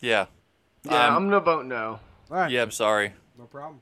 [0.00, 0.26] yeah,
[0.84, 2.00] yeah, Um, I'm gonna vote no.
[2.30, 2.50] All right.
[2.50, 2.62] yeah.
[2.62, 3.12] I'm sorry.
[3.38, 3.80] No problem.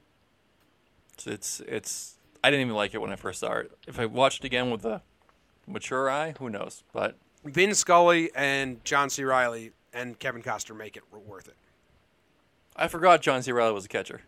[1.15, 2.15] It's, it's it's.
[2.43, 3.71] I didn't even like it when I first saw it.
[3.87, 5.03] If I watched it again with a
[5.67, 6.83] mature eye, who knows?
[6.93, 9.23] But Vin Scully and John C.
[9.23, 11.57] Reilly and Kevin Costner make it worth it.
[12.75, 13.53] I forgot John C.
[13.53, 14.23] Reilly was a catcher.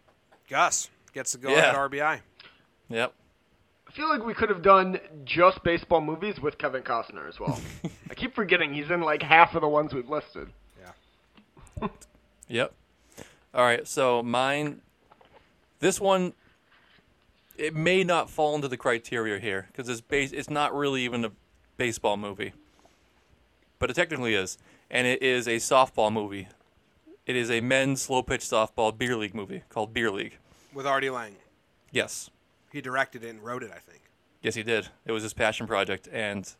[0.48, 1.68] Gus gets the go Yeah.
[1.70, 2.20] at RBI.
[2.88, 3.12] Yep.
[3.88, 7.60] I feel like we could have done just baseball movies with Kevin Costner as well.
[8.10, 10.48] I keep forgetting he's in like half of the ones we've listed.
[11.80, 11.88] Yeah.
[12.48, 12.72] yep.
[13.54, 13.86] All right.
[13.86, 14.80] So mine,
[15.80, 16.32] this one,
[17.58, 20.32] it may not fall into the criteria here because it's base.
[20.32, 21.32] It's not really even a
[21.76, 22.52] baseball movie,
[23.78, 24.56] but it technically is,
[24.90, 26.48] and it is a softball movie.
[27.26, 30.38] It is a men's slow pitch softball beer league movie called Beer League.
[30.72, 31.36] With Artie Lange.
[31.90, 32.30] Yes.
[32.72, 34.00] He directed it and wrote it, I think.
[34.40, 34.88] Yes, he did.
[35.04, 36.52] It was his passion project, and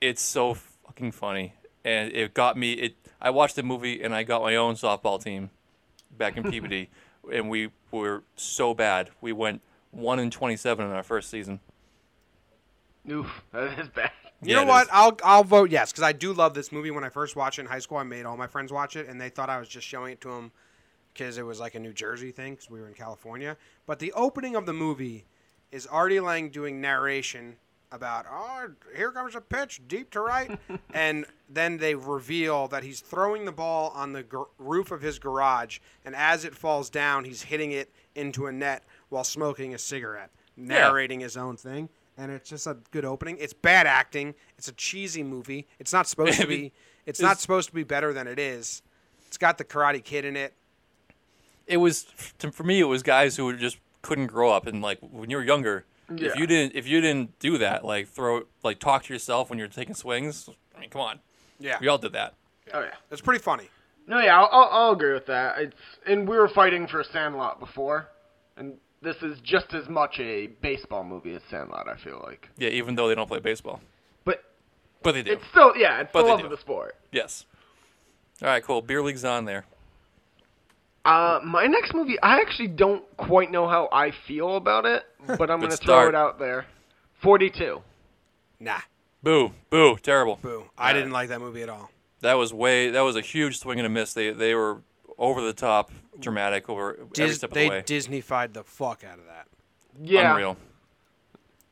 [0.00, 1.54] it's so fucking funny.
[1.84, 2.72] And it got me.
[2.72, 2.96] It.
[3.20, 5.50] I watched the movie, and I got my own softball team
[6.16, 6.90] back in Peabody,
[7.32, 9.10] and we were so bad.
[9.20, 11.60] We went one in twenty-seven in our first season.
[13.10, 14.10] Oof, that is bad.
[14.42, 14.82] You Yeah, know it what?
[14.82, 14.88] is.
[14.92, 16.90] I'll I'll vote yes because I do love this movie.
[16.90, 19.08] When I first watched it in high school, I made all my friends watch it,
[19.08, 20.52] and they thought I was just showing it to them
[21.18, 23.56] because it was like a New Jersey thing because we were in California.
[23.86, 25.24] But the opening of the movie
[25.72, 27.56] is Artie Lange doing narration
[27.90, 30.58] about oh here comes a pitch deep to right,
[30.94, 35.18] and then they reveal that he's throwing the ball on the gar- roof of his
[35.18, 39.78] garage, and as it falls down, he's hitting it into a net while smoking a
[39.78, 41.88] cigarette, narrating his own thing.
[42.18, 43.38] And it's just a good opening.
[43.38, 44.34] It's bad acting.
[44.58, 45.66] It's a cheesy movie.
[45.78, 46.72] It's not supposed to be.
[47.06, 48.82] It's not supposed to be better than it is.
[49.28, 50.52] It's got the Karate Kid in it.
[51.68, 52.06] It was
[52.38, 52.80] to- for me.
[52.80, 56.28] It was guys who just couldn't grow up, and like when you were younger, Yeah.
[56.28, 59.58] if you didn't, if you didn't do that, like throw, like talk to yourself when
[59.58, 60.48] you're taking swings.
[60.76, 61.20] I mean, come on,
[61.58, 62.34] Yeah, we all did that.
[62.72, 62.94] Oh yeah.
[63.10, 63.68] it's pretty funny.
[64.06, 65.58] No, yeah, I'll, I'll, I'll agree with that.
[65.58, 65.76] It's
[66.06, 68.08] and we were fighting for Sandlot before,
[68.56, 71.88] and this is just as much a baseball movie as Sandlot.
[71.88, 73.80] I feel like, Yeah, even though they don't play baseball,
[74.24, 74.42] but
[75.02, 75.32] but they do.
[75.32, 76.44] it's still yeah, it's But the love do.
[76.46, 76.96] of the sport.
[77.12, 77.44] Yes.
[78.40, 78.80] All right, cool.
[78.80, 79.66] Beer league's on there.
[81.08, 85.50] Uh, my next movie, I actually don't quite know how I feel about it, but
[85.50, 86.04] I'm gonna start.
[86.04, 86.66] throw it out there.
[87.22, 87.82] Forty-two.
[88.60, 88.78] Nah,
[89.22, 90.38] Boo, boo, terrible.
[90.42, 90.64] boo.
[90.76, 91.90] I didn't like that movie at all.
[92.20, 92.90] That was way.
[92.90, 94.12] That was a huge swing and a miss.
[94.12, 94.82] They they were
[95.16, 95.90] over the top,
[96.20, 97.82] dramatic over every Dis- step of they the way.
[97.82, 99.46] Disneyfied the fuck out of that.
[100.00, 100.56] Yeah, Unreal.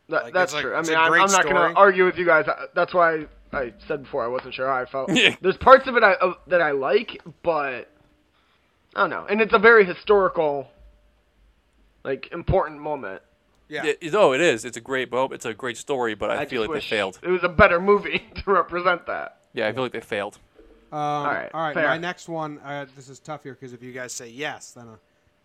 [0.08, 0.74] that- Like, that's it's like- true.
[0.74, 1.54] I it's a mean, I'm, great I'm not story.
[1.54, 2.46] gonna argue with you guys.
[2.48, 5.10] I- That's why I said before I wasn't sure how I felt.
[5.14, 5.36] Yeah.
[5.40, 7.90] There's parts of it I, uh, that I like, but
[8.96, 9.26] I don't know.
[9.28, 10.68] And it's a very historical,
[12.02, 13.20] like important moment.
[13.68, 14.64] Yeah, It, it- oh, it is.
[14.64, 15.32] It's a great boat.
[15.32, 17.18] It's a great story, but I, I feel like they failed.
[17.22, 19.40] It was a better movie to represent that.
[19.52, 20.38] Yeah, I feel like they failed.
[20.92, 21.74] Um, all right, all right.
[21.74, 21.88] fair.
[21.88, 22.58] My next one.
[22.60, 24.96] Uh, this is tough here because if you guys say yes, then uh,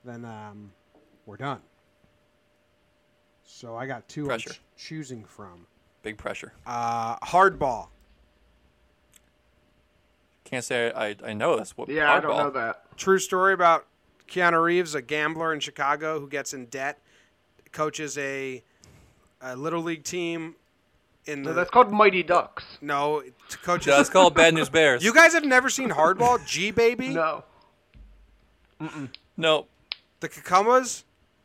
[0.06, 0.72] then um,
[1.26, 1.60] we're done.
[3.44, 4.54] So I got two Pressure.
[4.78, 5.66] choosing from.
[6.04, 6.54] Big pressure.
[6.66, 7.88] Uh, hardball.
[10.52, 11.76] Can't say I, I know this.
[11.78, 12.38] What Yeah, I don't hardball.
[12.38, 12.98] know that.
[12.98, 13.88] True story about
[14.28, 17.00] Keanu Reeves, a gambler in Chicago who gets in debt,
[17.72, 18.62] coaches a,
[19.42, 20.56] a little league team.
[21.28, 22.64] In the No, that's called Mighty Ducks.
[22.82, 23.24] no,
[23.64, 23.88] coaches.
[23.88, 25.04] Yeah, it's called Bad News Bears.
[25.06, 27.44] you guys have never seen Hardball, G baby, No.
[29.38, 29.68] no,
[30.20, 31.04] the Kekambas.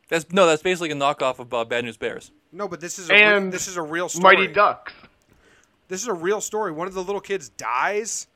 [0.09, 2.33] that's no, that's basically a knockoff of uh, Bad News Bears.
[2.53, 4.37] No, but this is a re- And this is a real story.
[4.37, 4.93] Mighty Ducks.
[5.89, 6.73] This is a real story.
[6.73, 8.27] One of the little kids dies.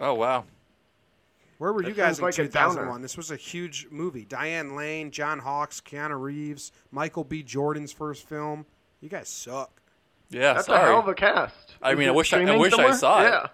[0.00, 0.44] Oh wow.
[1.58, 3.02] Where were That you guys in like 2001?
[3.02, 4.24] This was a huge movie.
[4.24, 7.42] Diane Lane, John Hawkes, Keanu Reeves, Michael B.
[7.42, 8.64] Jordan's first film.
[9.02, 9.70] You guys suck.
[10.30, 10.82] Yeah, That's sorry.
[10.82, 11.74] a hell of a cast.
[11.82, 12.94] I Is mean, I wish I- I streaming wish I somewhere?
[12.94, 13.24] saw it.
[13.28, 13.46] Yeah.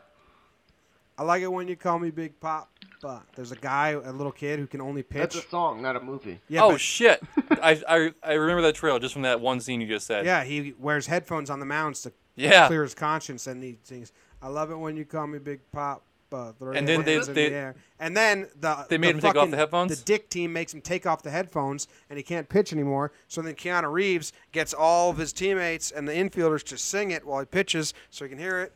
[1.18, 2.70] I like it when you call me Big Pop.
[3.02, 5.34] But there's a guy, a little kid who can only pitch.
[5.34, 6.40] That's a song, not a movie.
[6.48, 7.22] yeah, oh but- shit!
[7.62, 10.24] I, I I remember that trail just from that one scene you just said.
[10.24, 12.66] yeah, he wears headphones on the mounds to Yeah.
[12.68, 16.04] clear his conscience, and he sings, "I love it when you call me Big Pop."
[16.32, 17.74] Uh, throw And then they- hands in they- the air.
[18.00, 19.96] and then the They made the him take off the headphones?
[19.98, 23.12] The dick team makes him take off the headphones, and he can't pitch anymore.
[23.28, 27.24] So then Keanu Reeves gets all of his teammates and the infielders to sing it
[27.24, 28.72] while he pitches, so he can hear it,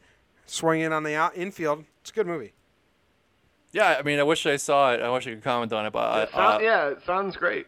[0.46, 1.84] swing in on the out infield.
[2.02, 2.52] It's a good movie.
[3.72, 5.00] Yeah, I mean, I wish I saw it.
[5.00, 7.66] I wish I could comment on it, but I, sound- uh, yeah, it sounds great.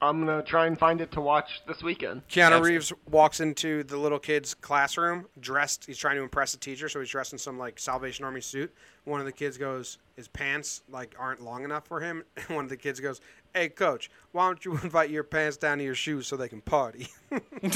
[0.00, 2.26] I'm gonna try and find it to watch this weekend.
[2.28, 2.64] Keanu Excellent.
[2.64, 5.86] Reeves walks into the little kid's classroom dressed.
[5.86, 8.74] He's trying to impress the teacher, so he's dressed in some like Salvation Army suit.
[9.04, 12.64] One of the kids goes, "His pants like aren't long enough for him." And one
[12.64, 13.20] of the kids goes,
[13.54, 16.60] "Hey, coach, why don't you invite your pants down to your shoes so they can
[16.60, 17.08] party?"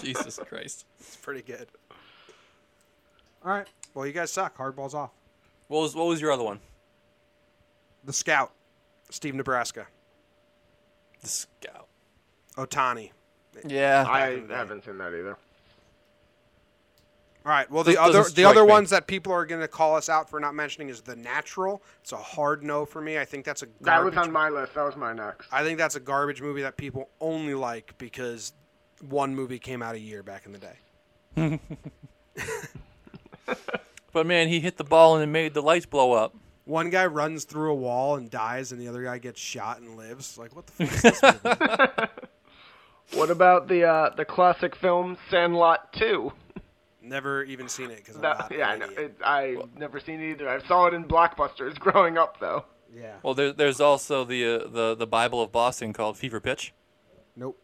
[0.00, 0.86] Jesus Christ.
[1.00, 1.68] it's pretty good.
[3.44, 3.66] All right.
[3.94, 4.56] Well, you guys suck.
[4.56, 5.10] Hardball's off.
[5.68, 6.60] What was what was your other one?
[8.04, 8.52] The Scout,
[9.10, 9.88] Steve Nebraska,
[11.20, 11.88] The Scout.
[12.56, 13.10] Otani.
[13.66, 14.04] Yeah.
[14.08, 15.36] I haven't seen that either.
[17.44, 17.70] All right.
[17.70, 18.70] Well, the This other the other me.
[18.70, 21.80] ones that people are going to call us out for not mentioning is The Natural.
[22.02, 23.18] It's a hard no for me.
[23.18, 24.74] I think that's a That was on my list.
[24.74, 25.48] That was my next.
[25.52, 28.52] I think that's a garbage movie that people only like because
[29.08, 31.60] one movie came out a year back in the day.
[34.12, 36.34] But man, he hit the ball and it made the lights blow up.
[36.66, 39.96] One guy runs through a wall and dies, and the other guy gets shot and
[39.96, 40.36] lives.
[40.36, 42.10] Like, what the fuck is this movie?
[43.14, 46.32] What about the uh, the classic film Sandlot 2?
[47.02, 48.88] Never even seen it because I'm not yeah, I know.
[48.88, 50.48] It, I've never seen it either.
[50.48, 52.64] I saw it in blockbusters growing up, though.
[52.92, 53.14] Yeah.
[53.22, 56.74] Well, there, there's also the uh, the the Bible of Boston called Fever Pitch.
[57.36, 57.56] Nope.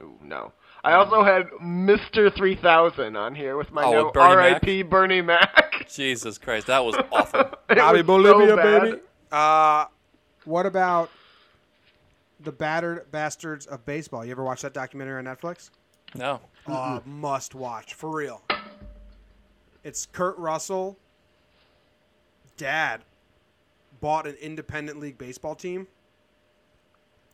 [0.00, 0.52] Ooh, no.
[0.88, 2.34] I also had Mr.
[2.34, 4.52] 3000 on here with my Oh, note with Bernie Mac?
[4.52, 4.82] R.I.P.
[4.84, 5.86] Bernie Mac.
[5.94, 7.40] Jesus Christ, that was awful.
[7.68, 9.00] It Bobby was Bolivia, so baby.
[9.30, 9.84] Uh,
[10.46, 11.10] what about
[12.40, 14.24] the battered bastards of baseball?
[14.24, 15.68] You ever watch that documentary on Netflix?
[16.14, 16.40] No.
[16.66, 18.42] Uh, must watch for real.
[19.84, 20.96] It's Kurt Russell.
[22.56, 23.02] Dad
[24.00, 25.86] bought an independent league baseball team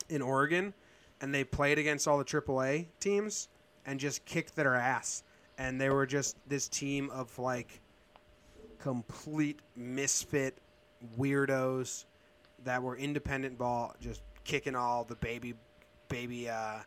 [0.08, 0.74] in Oregon,
[1.24, 3.48] and they played against all the AAA teams
[3.86, 5.22] and just kicked their ass.
[5.56, 7.80] And they were just this team of like
[8.78, 10.58] complete misfit
[11.18, 12.04] weirdos
[12.64, 15.54] that were independent ball, just kicking all the baby,
[16.10, 16.80] baby, uh,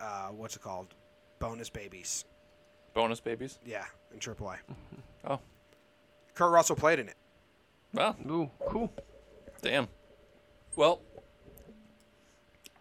[0.00, 0.94] uh, what's it called?
[1.38, 2.24] Bonus babies.
[2.94, 3.58] Bonus babies.
[3.62, 4.56] Yeah, in AAA.
[5.26, 5.38] Oh,
[6.34, 7.16] Kurt Russell played in it.
[7.92, 8.90] well, Ooh, cool.
[9.60, 9.86] damn.
[10.76, 11.02] Well,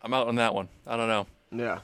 [0.03, 0.69] I'm out on that one.
[0.86, 1.27] I don't know.
[1.51, 1.79] Yeah.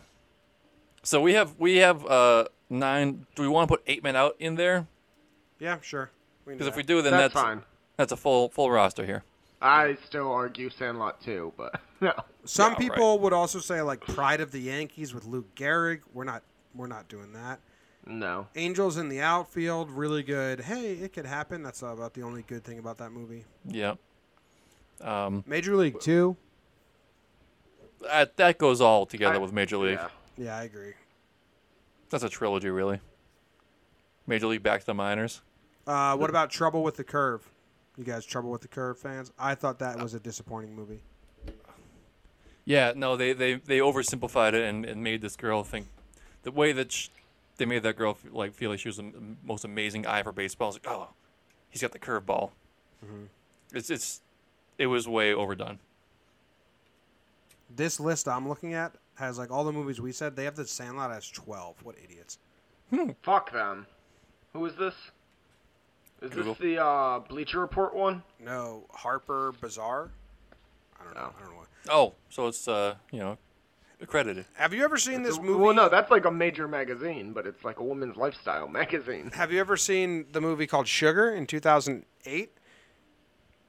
[1.03, 3.25] So we have we have uh nine.
[3.35, 4.87] Do we want to put eight men out in there?
[5.59, 6.11] Yeah, sure.
[6.45, 7.61] Because if we do, then That's, that's fine.
[7.97, 9.23] that's a full full roster here.
[9.61, 12.13] I still argue Sandlot too, but no.
[12.43, 16.01] Some Yeah, people would also say like Pride of the Yankees with Lou Gehrig.
[16.13, 16.43] We're not
[16.75, 17.59] we're not doing that.
[18.05, 18.47] No.
[18.55, 20.59] Angels in the outfield, really good.
[20.59, 21.63] Hey, it could happen.
[21.63, 23.45] That's about the only good thing about that movie.
[23.65, 23.93] Yeah.
[24.99, 26.35] Um, Major League Two.
[28.03, 29.99] That that goes all together I- with Major League.
[30.01, 30.07] Yeah.
[30.37, 30.93] Yeah, I agree.
[32.09, 32.99] That's a trilogy, really.
[34.25, 35.41] Major League back to the minors.
[35.85, 37.47] Uh, what about Trouble with the Curve?
[37.97, 39.31] You guys, Trouble with the Curve fans?
[39.37, 41.01] I thought that was a disappointing movie.
[42.65, 45.87] Yeah, no, they they, they oversimplified it and, and made this girl think
[46.43, 47.09] the way that sh-
[47.57, 49.11] they made that girl f- like feel like she was the
[49.43, 50.69] most amazing eye for baseball.
[50.73, 51.09] It's like, oh,
[51.69, 52.51] he's got the curveball.
[53.73, 54.21] It's it's
[54.77, 55.79] it was way overdone.
[57.75, 60.35] This list I'm looking at has like all the movies we said.
[60.35, 61.83] They have the Sandlot as 12.
[61.83, 62.39] What idiots.
[63.23, 63.87] Fuck them.
[64.53, 64.93] Who is this?
[66.21, 66.53] Is Google.
[66.53, 68.23] this the uh, Bleacher Report one?
[68.39, 70.11] No, Harper Bazaar.
[70.99, 71.21] I don't know.
[71.21, 71.27] No.
[71.37, 71.57] I don't know.
[71.57, 71.67] What.
[71.89, 73.37] Oh, so it's uh you know
[74.01, 74.45] accredited.
[74.55, 75.59] Have you ever seen this movie?
[75.59, 79.31] Well, no, that's like a major magazine, but it's like a woman's lifestyle magazine.
[79.33, 82.57] Have you ever seen the movie called Sugar in 2008?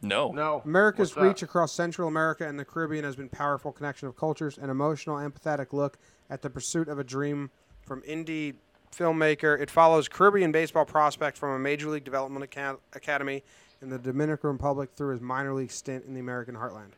[0.04, 0.30] No.
[0.32, 0.62] No.
[0.64, 1.22] America's What's that?
[1.22, 5.16] reach across Central America and the Caribbean has been powerful connection of cultures, an emotional,
[5.16, 5.98] empathetic look
[6.30, 7.50] at the pursuit of a dream
[7.82, 8.54] from indie
[8.94, 9.58] filmmaker.
[9.60, 13.42] It follows Caribbean baseball prospect from a major league development aca- academy
[13.82, 16.92] in the Dominican Republic through his minor league stint in the American heartland.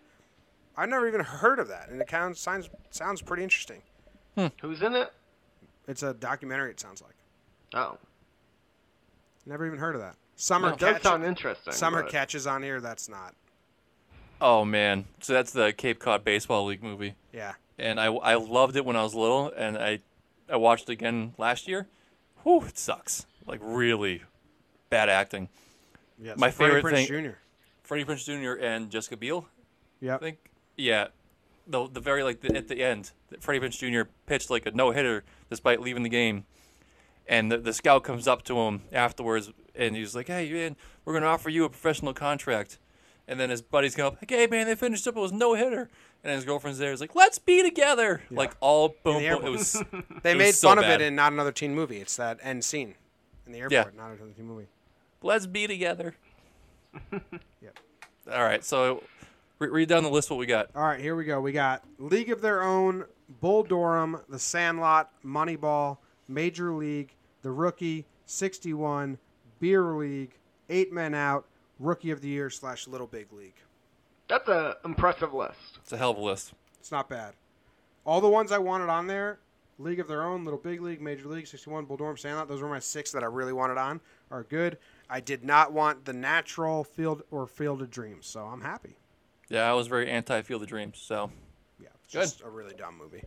[0.76, 3.80] I've never even heard of that, and it kind of sounds sounds pretty interesting.
[4.36, 4.48] Hmm.
[4.60, 5.10] Who's in it?
[5.88, 6.70] It's a documentary.
[6.70, 7.14] It sounds like.
[7.74, 7.96] Oh.
[9.46, 10.16] Never even heard of that.
[10.36, 11.72] Summer It does sound interesting.
[11.72, 12.80] Summer but- catches on here.
[12.80, 13.34] That's not.
[14.40, 17.54] Oh man, so that's the Cape Cod Baseball League movie, Yeah.
[17.78, 20.00] and I I loved it when I was little, and I
[20.48, 21.86] I watched it again last year.
[22.42, 23.24] Whew, it sucks.
[23.46, 24.22] Like really
[24.90, 25.48] bad acting.
[26.18, 26.34] Yeah.
[26.36, 27.30] My Freddie favorite Prinze thing- Jr.
[27.82, 28.24] Freddie Prinze
[28.58, 28.62] Jr.
[28.62, 29.48] and Jessica Biel.
[30.00, 30.16] Yeah.
[30.16, 30.38] I think.
[30.76, 31.08] Yeah.
[31.66, 34.08] The the very like the, at the end, Freddie Prinze Jr.
[34.26, 36.44] pitched like a no hitter despite leaving the game,
[37.26, 41.14] and the, the scout comes up to him afterwards and he's like, "Hey man, we're
[41.14, 42.78] gonna offer you a professional contract."
[43.28, 45.16] And then his buddies come up, like, "Hey man, they finished up.
[45.16, 45.88] It was no hitter."
[46.24, 46.90] And his girlfriend's there.
[46.90, 49.44] He's like, "Let's be together." Like all boom, the boom.
[49.46, 49.72] It was
[50.22, 51.98] They It was made so fun of it in Not Another Teen Movie.
[51.98, 52.94] It's that end scene
[53.46, 53.64] in the Yeah.
[53.78, 53.96] airport.
[53.96, 54.66] Not Another Teen Movie.
[55.22, 56.14] let's be together.
[57.12, 57.78] Yep.
[58.32, 59.02] All right, so
[59.58, 60.30] re- read down the list.
[60.30, 60.70] What we got?
[60.74, 61.40] All right, here we go.
[61.40, 63.04] We got League of Their Own,
[63.40, 69.18] Bull Durham, The Sandlot, Moneyball, Major League, The Rookie, 61,
[69.60, 70.38] Beer League,
[70.68, 71.46] Eight Men Out,
[71.78, 73.56] Rookie of the Year slash Little Big League.
[74.28, 75.78] That's a impressive list.
[75.82, 76.52] It's a hell of a list.
[76.80, 77.34] It's not bad.
[78.04, 79.38] All the ones I wanted on there,
[79.78, 82.68] League of Their Own, Little Big League, Major League, 61, Bull Durham, Sandlot, those were
[82.68, 84.00] my six that I really wanted on,
[84.30, 84.78] are good.
[85.10, 88.96] I did not want The Natural, Field, or Field of Dreams, so I'm happy.
[89.48, 91.30] Yeah, I was very anti Field of Dreams, so
[91.80, 92.20] Yeah, it's Good.
[92.20, 93.22] just a really dumb movie.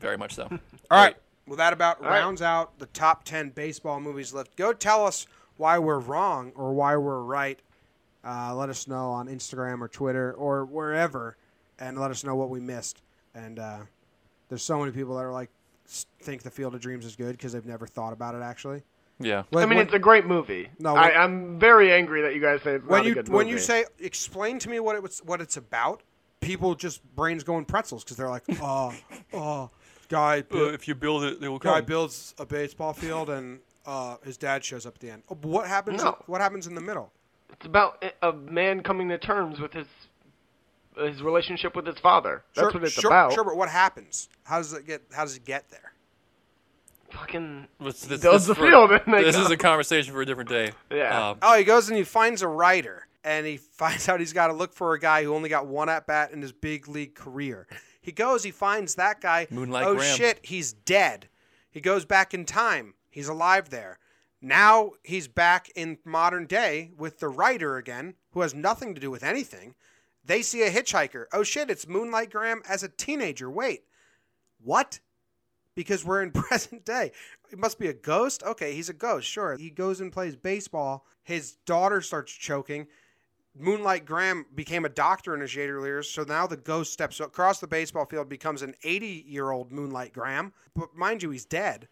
[0.00, 0.44] very much so.
[0.90, 1.16] All right.
[1.46, 2.20] Well, that about All right.
[2.20, 4.56] rounds out the top 10 baseball movies list.
[4.56, 5.26] Go tell us
[5.56, 7.58] why we're wrong or why we're right.
[8.24, 11.36] Uh, let us know on Instagram or Twitter or wherever
[11.78, 13.02] and let us know what we missed.
[13.34, 13.78] And uh,
[14.48, 15.50] there's so many people that are like,
[16.22, 18.82] think The Field of Dreams is good because they've never thought about it actually.
[19.20, 19.42] Yeah.
[19.52, 20.68] Like, I mean, when, it's a great movie.
[20.78, 23.14] No, I, when- I'm very angry that you guys say it's when not you a
[23.16, 26.02] good when you say explain to me what it was what it's about,
[26.40, 28.92] people just brains going pretzels because they're like, oh,
[29.32, 29.70] oh,
[30.08, 31.84] guy, Uh, if you build it, they will guy come.
[31.84, 35.22] builds a baseball field and uh, his dad shows up at the end.
[35.28, 36.02] Oh, but what happens?
[36.02, 36.16] No.
[36.26, 37.12] what happens in the middle?
[37.52, 39.86] it's about a- a man coming to terms with his
[40.96, 42.42] his relationship with his father.
[42.54, 43.32] That's sure, what it's sure, about.
[43.32, 44.28] Sure, but what happens?
[44.44, 45.02] How does it get?
[45.12, 45.92] How does it get there?
[47.10, 49.42] Fucking This, this, Builds this the for- field this go.
[49.42, 50.72] is a conversation for a different day.
[50.90, 51.30] Yeah.
[51.30, 54.48] Um, Oh, he goes and he finds a writer, and he finds out he's got
[54.48, 57.14] to look for a guy who only got one at bat in his big league
[57.14, 57.66] career.
[58.00, 59.46] He goes, he finds that guy.
[59.50, 60.16] Moonlight oh Graham.
[60.16, 61.28] shit, he's dead.
[61.70, 62.94] He goes back in time.
[63.14, 64.00] He's alive there.
[64.42, 69.08] Now he's back in modern day with the writer again, who has nothing to do
[69.08, 69.76] with anything.
[70.24, 71.26] They see a hitchhiker.
[71.32, 73.48] Oh shit, it's Moonlight Graham as a teenager.
[73.48, 73.84] Wait,
[74.60, 74.98] what?
[75.76, 77.12] Because we're in present day.
[77.52, 78.42] It must be a ghost?
[78.42, 79.56] Okay, he's a ghost, sure.
[79.56, 81.06] He goes and plays baseball.
[81.22, 82.88] His daughter starts choking.
[83.56, 87.60] Moonlight Graham became a doctor in his later years, so now the ghost steps across
[87.60, 90.52] the baseball field, becomes an 80 year old Moonlight Graham.
[90.74, 91.86] But mind you, he's dead.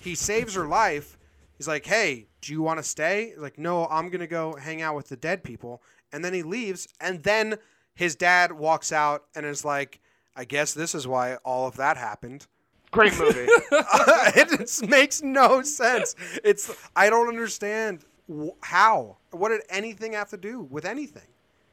[0.00, 1.18] He saves her life.
[1.56, 3.34] He's like, hey, do you want to stay?
[3.36, 5.82] Like, no, I'm going to go hang out with the dead people.
[6.12, 6.88] And then he leaves.
[7.00, 7.56] And then
[7.94, 10.00] his dad walks out and is like,
[10.34, 12.46] I guess this is why all of that happened.
[12.92, 13.46] great movie.
[13.70, 16.14] it just makes no sense.
[16.42, 19.18] It's I don't understand wh- how.
[19.32, 21.28] What did anything have to do with anything?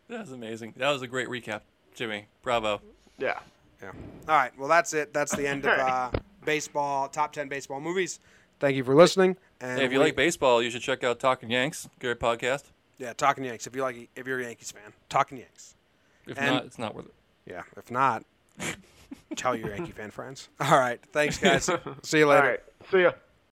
[0.10, 0.74] that was amazing.
[0.78, 1.62] That was a great recap,
[1.96, 2.28] Jimmy.
[2.42, 2.82] Bravo.
[3.18, 3.40] yeah.
[3.82, 3.92] Yeah.
[4.28, 4.52] All right.
[4.58, 5.14] Well, that's it.
[5.14, 6.12] That's the end of uh,
[6.48, 8.20] baseball top ten baseball movies.
[8.60, 9.38] Thank you for listening.
[9.62, 11.88] And Hey, if you we- like baseball, you should check out Talking Yanks.
[12.00, 12.64] Great podcast.
[12.98, 13.68] yeah, talking Yanks.
[13.68, 15.76] If you like, if you're a Yankees fan, talking Yanks.
[16.26, 17.14] If And- not, it's not worth it.
[17.46, 17.62] Yeah.
[17.78, 18.24] If not,
[19.36, 20.50] tell your Yankee fan friends.
[20.60, 21.00] All right.
[21.14, 21.70] Thanks, guys.
[22.04, 22.48] See you later.
[22.48, 22.60] right.
[22.92, 23.12] See ya.